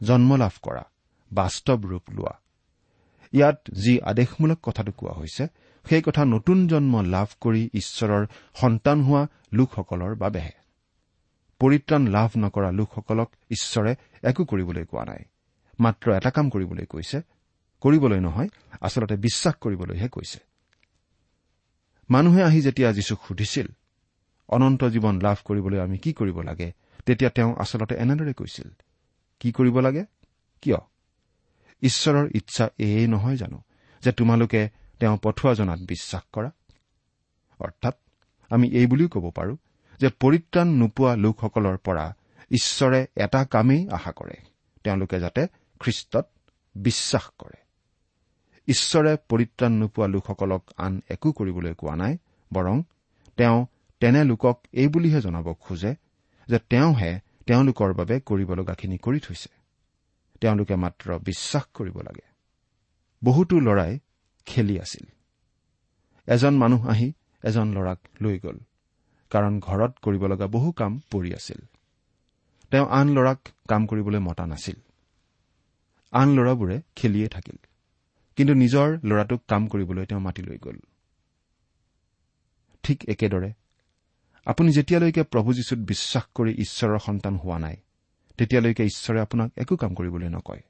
জন্ম 0.00 0.30
লাভ 0.36 0.54
কৰা 0.62 0.84
বাস্তৱ 1.32 1.80
ৰূপ 1.90 2.06
লোৱা। 2.10 2.34
ইয়াত 3.32 3.58
যি 3.70 3.92
আদেশমূলক 4.00 4.58
কথাটো 4.62 4.92
কোৱা 4.92 5.12
হৈছে 5.12 5.44
সেই 5.84 6.02
কথা 6.02 6.22
নতুন 6.24 6.58
জন্ম 6.68 6.94
লাভ 7.00 7.28
কৰি 7.40 7.62
ঈশ্বৰৰ 7.74 8.24
সন্তান 8.54 8.98
হোৱা 9.02 9.22
লোকসকলৰ 9.52 10.12
বাবেহে। 10.14 10.54
পৰিত্ৰাণ 11.60 12.02
লাভ 12.06 12.30
নকৰা 12.36 12.70
লোকসকলক 12.70 13.28
ঈশ্বৰে 13.50 13.92
একো 14.22 14.42
কৰিবলৈ 14.44 14.84
কোৱা 14.84 15.04
নাই 15.04 15.22
মাত্ৰ 15.80 16.06
এটা 16.16 16.30
কাম 16.30 16.46
কৰিবলৈ 16.50 16.86
কৈছে 16.86 17.18
কৰিবলৈ 17.82 18.20
নহয় 18.20 18.48
আচলতে 18.80 19.16
বিশ্বাস 19.16 19.54
কৰিবলৈহে 19.54 20.08
কৈছে। 20.08 20.38
মানুহে 22.10 22.42
আহি 22.42 22.60
যেতিয়া 22.60 22.92
যীশুক 22.92 23.20
সুধিছিল 23.28 23.66
অনন্ত 24.48 24.84
জীৱন 24.84 25.14
লাভ 25.20 25.38
কৰিবলৈ 25.44 25.78
আমি 25.80 25.98
কি 25.98 26.12
কৰিব 26.12 26.38
লাগে 26.40 26.68
তেতিয়া 27.06 27.30
তেওঁ 27.30 27.50
আচলতে 27.58 27.94
এনেদৰে 27.94 28.32
কৈছিল 28.34 28.68
কি 29.40 29.52
কৰিব 29.52 29.76
লাগে? 29.80 30.04
কিয়? 30.62 30.78
ঈশ্বৰৰ 31.82 32.26
ইচ্ছা 32.34 32.64
এয়েই 32.78 33.06
নহয় 33.06 33.36
জানো 33.36 33.58
যে 34.02 34.12
তোমালোকে 34.12 34.60
তেওঁ 35.00 35.16
পঠোৱা 35.22 35.54
জনাত 35.54 35.80
বিশ্বাস 35.80 36.22
কৰা? 36.32 36.50
অৰ্থাৎ 37.60 37.94
আমি 38.50 38.66
এই 38.68 38.86
বুলিও 38.86 39.08
ক'ব 39.08 39.30
পাৰো 39.30 39.54
যে 40.00 40.08
পৰিত্ৰাণ 40.20 40.68
নোপোৱা 40.74 41.12
লোকসকলৰ 41.16 41.76
পৰা 41.76 42.06
ঈশ্বৰে 42.50 43.06
এটা 43.16 43.44
কামেই 43.44 43.88
আশা 43.88 44.12
কৰে 44.12 44.36
তেওঁলোকে 44.84 45.20
যাতে 45.20 45.46
খ্ৰীষ্টত 45.80 46.26
বিশ্বাস 46.74 47.24
কৰে। 47.38 47.58
ঈশ্বৰে 48.68 49.16
পৰিত্ৰাণ 49.28 49.72
নোপোৱা 49.72 50.06
লোকসকলক 50.06 50.62
আন 50.76 50.92
একো 51.10 51.32
কৰিবলৈ 51.32 51.74
কোৱা 51.74 51.94
নাই 51.96 52.18
বৰং 52.50 52.82
তেওঁ 53.36 53.66
তেনে 54.00 54.24
লোকক 54.24 54.56
এই 54.72 54.88
বুলিহে 54.88 55.20
জনাব 55.20 55.52
খোজে 55.60 55.94
যে 56.48 56.58
তেওঁহে 56.58 57.20
তেওঁলোকৰ 57.46 57.94
বাবে 57.94 58.20
কৰিব 58.20 58.54
লগাখিনি 58.54 58.98
কৰি 58.98 59.20
থৈছে। 59.20 59.50
তেওঁলোকে 60.40 60.76
মাত্ৰ 60.76 61.18
বিশ্বাস 61.18 61.64
কৰিব 61.74 61.96
লাগে। 61.98 62.26
বহুতো 63.24 63.60
ল'ৰাই 63.60 63.98
খেলি 64.46 64.80
আছিল। 64.80 65.06
এজন 66.26 66.56
মানুহ 66.56 66.88
আহি 66.88 67.12
এজন 67.42 67.68
ল'ৰাক 67.72 67.98
লৈ 68.20 68.38
গ'ল 68.38 68.58
কাৰণ 69.30 69.60
ঘৰত 69.60 69.92
কৰিব 70.02 70.26
লগা 70.26 70.46
বহু 70.46 70.72
কাম 70.72 71.00
পৰি 71.10 71.34
আছিল। 71.34 71.60
তেওঁ 72.70 72.86
আন 72.88 73.08
ল'ৰাক 73.08 73.48
কাম 73.68 73.86
কৰিবলৈ 73.86 74.18
মতা 74.18 74.46
নাছিল। 74.46 74.76
আন 76.12 76.28
ল'ৰাবোৰে 76.34 76.82
খেলিয়ে 76.96 77.28
থাকিল 77.28 77.56
কিন্তু 78.36 78.54
নিজৰ 78.54 78.98
ল'ৰাটোক 79.04 79.40
কাম 79.48 79.66
কৰিবলৈ 79.66 80.06
তেওঁ 80.06 80.20
মাতি 80.20 80.42
লৈ 80.42 80.58
গ'ল। 80.58 80.78
ঠিক 82.82 83.04
একেদৰে 83.08 83.52
আপুনি 84.46 84.72
যেতিয়ালৈকে 84.72 85.22
প্ৰভু 85.22 85.54
যীশুত 85.54 85.78
বিশ্বাস 85.78 86.24
কৰি 86.34 86.52
ঈশ্বৰৰ 86.52 86.98
সন্তান 86.98 87.36
হোৱা 87.36 87.58
নাই 87.58 87.76
তেতিয়ালৈকে 88.36 88.84
ঈশ্বৰে 88.84 89.20
আপোনাক 89.20 89.52
একো 89.56 89.76
কাম 89.76 89.94
কৰিবলৈ 89.94 90.28
নকয়। 90.28 90.62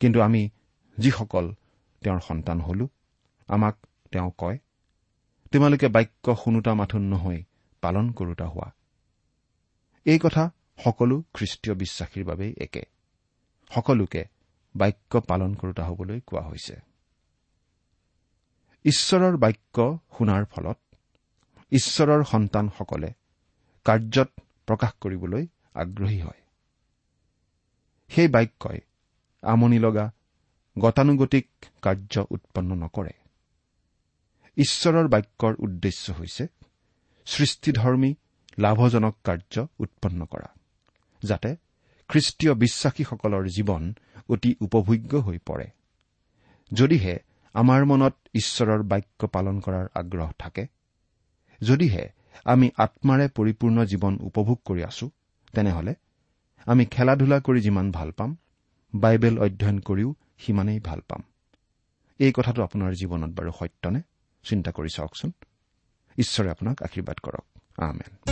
কিন্তু 0.00 0.20
আমি 0.20 0.50
যিসকল 0.98 1.54
তেওঁৰ 2.00 2.20
সন্তান 2.20 2.60
হলো 2.60 2.88
আমাক 3.48 3.76
তেওঁ 4.10 4.30
কয় 4.38 4.58
তোমালোকে 5.52 5.88
বাক্য 5.88 6.36
শুনোতা 6.44 6.74
মাথোন 6.74 7.02
নহৈ 7.02 7.42
পালন 7.80 8.12
কৰোতা 8.12 8.46
হোৱা। 8.46 8.74
এই 10.04 10.18
কথা 10.18 10.50
সকলো 10.84 11.22
খ্ৰীষ্টীয় 11.34 11.74
বিশ্বাসীৰ 11.76 12.24
বাবেই 12.24 12.54
একে। 12.56 12.82
সকলোকে 13.70 14.24
বাক্য 14.76 15.20
পালন 15.20 15.54
কৰোতা 15.54 15.84
হবলৈ 15.84 16.20
কোৱা 16.26 16.42
হৈছে। 16.42 16.76
ঈশ্বৰৰ 18.84 19.36
বাক্য 19.36 19.98
শুনাৰ 20.18 20.44
ফলত 20.44 20.78
ঈশ্বৰৰ 21.72 22.22
সন্তানসকলে 22.24 23.08
কাৰ্যত 23.86 24.30
প্ৰকাশ 24.66 24.92
কৰিবলৈ 25.00 25.44
আগ্ৰহী 25.74 26.20
হয়। 26.20 26.40
সেই 28.10 28.28
বাক্যই 28.28 28.80
আমনি 29.42 29.78
লগা 29.78 30.06
গতানুগতিক 30.76 31.46
কাৰ্য 31.82 32.14
উৎপন্ন 32.30 32.70
নকৰে। 32.74 33.14
ঈশ্বৰৰ 34.56 35.06
বাক্যৰ 35.08 35.54
উদ্দেশ্য 35.58 36.04
হৈছে 36.12 36.44
সৃষ্টিধৰ্মী 37.26 38.10
লাভজনক 38.58 39.14
কাৰ্য 39.24 39.54
উৎপন্ন 39.78 40.20
কৰা 40.24 40.48
যাতে 41.22 41.50
খ্ৰীষ্টীয় 42.10 42.52
বিশ্বাসীসকলৰ 42.54 43.44
জীৱন 43.48 43.82
অতি 44.28 44.50
উপভোগ্য 44.60 45.12
হৈ 45.18 45.38
পৰে। 45.38 45.66
যদিহে 46.70 47.14
আমাৰ 47.54 47.80
মনত 47.84 48.14
ঈশ্বৰৰ 48.34 48.82
বাক্য 48.82 49.20
পালন 49.26 49.56
কৰাৰ 49.60 49.86
আগ্ৰহ 49.94 50.30
থাকে 50.38 50.66
যদিহে 51.62 52.04
আমি 52.44 52.70
আত্মাৰে 52.76 53.28
পৰিপূৰ্ণ 53.28 53.84
জীৱন 53.84 54.18
উপভোগ 54.20 54.58
কৰি 54.64 54.84
আছো 54.84 55.10
তেনেহলে 55.52 55.94
আমি 56.66 56.84
খেলা 56.84 57.16
ধূলা 57.16 57.40
কৰি 57.40 57.60
যিমান 57.60 57.90
ভাল 57.90 58.10
পাম 58.10 58.36
বাইবেল 58.94 59.38
অধ্যয়ন 59.38 59.78
কৰিও 59.78 60.14
সিমানেই 60.38 60.80
ভাল 60.80 61.00
পাম। 61.08 61.22
এই 62.18 62.32
কথাটো 62.32 62.62
আপোনাৰ 62.62 62.92
জীৱনত 62.92 63.30
বাৰু 63.30 63.52
সত্যনে? 63.58 64.02
চিন্তা 64.44 64.70
কৰি 64.70 64.88
চাওকচোন। 64.88 65.32
ঈশ্বৰে 66.18 66.50
আপোনাক 66.50 66.82
আশীৰ্বাদ 66.82 67.18
কৰক। 67.22 67.44
আমেন। 67.78 68.31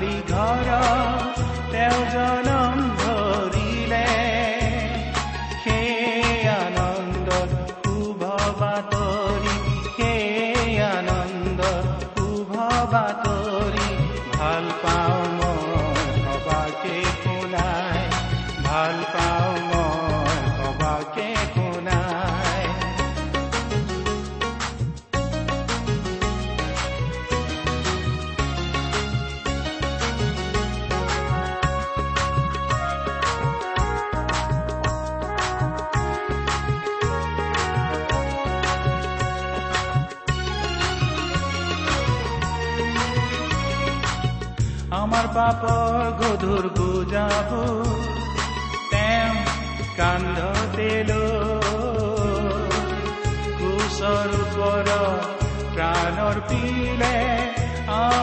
खाली 0.00 0.20
घरा 0.32 0.79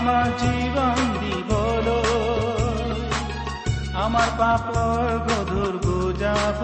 আমাৰ 0.08 0.28
জীৱন 0.41 1.00
দিবলৈ। 1.22 2.91
আমাৰ 4.04 4.30
পাপৰ 4.38 5.10
গধুৰ 5.28 5.74
বুজাব 5.86 6.62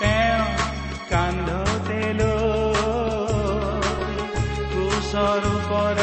তেওঁ 0.00 0.48
ওপৰত 5.52 6.02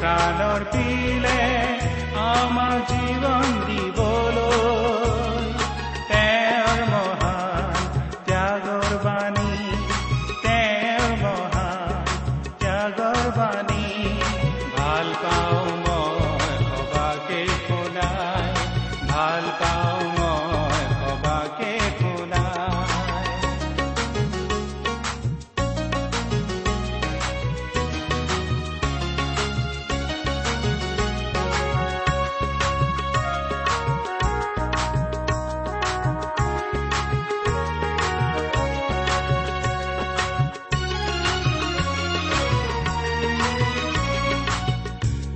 প্ৰাণৰ 0.00 0.68
পিলে 0.74 1.40
আমাৰ 2.26 2.76
জীৱন 2.92 3.56
দিবলৈ। 3.68 5.03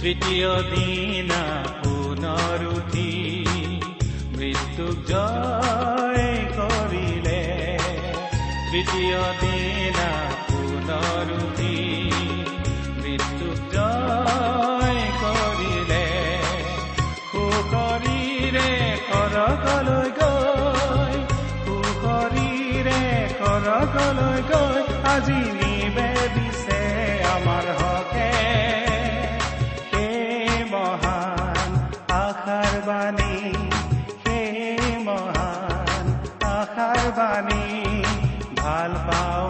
তৃতীয় 0.02 0.52
দিনা 0.72 1.42
পুনৰ 1.82 2.60
উঠি 2.74 3.12
মৃত্যুক 4.38 4.96
জয় 5.10 6.28
কৰিলে 6.58 7.42
তৃতীয় 8.70 9.22
দিনা 9.42 10.08
পুনৰ 10.50 11.26
উঠি 11.38 11.76
মৃত্যুক 13.02 13.58
জয় 13.74 15.00
কৰিলে 15.22 16.06
সুশৰীৰে 17.30 18.70
সৰগলৈ 19.08 20.08
গৈ 20.20 21.16
সুশৰীৰে 21.64 23.02
সৰগলৈ 23.38 24.38
গৈ 24.52 24.80
আজি 25.14 25.40
নিবেদিছে 25.58 26.80
আমাৰ 27.34 27.66
হকে। 27.80 28.30
বাণী 39.08 39.24
ভাল 39.24 39.32
পাওঁ 39.32 39.44
মই 39.44 39.47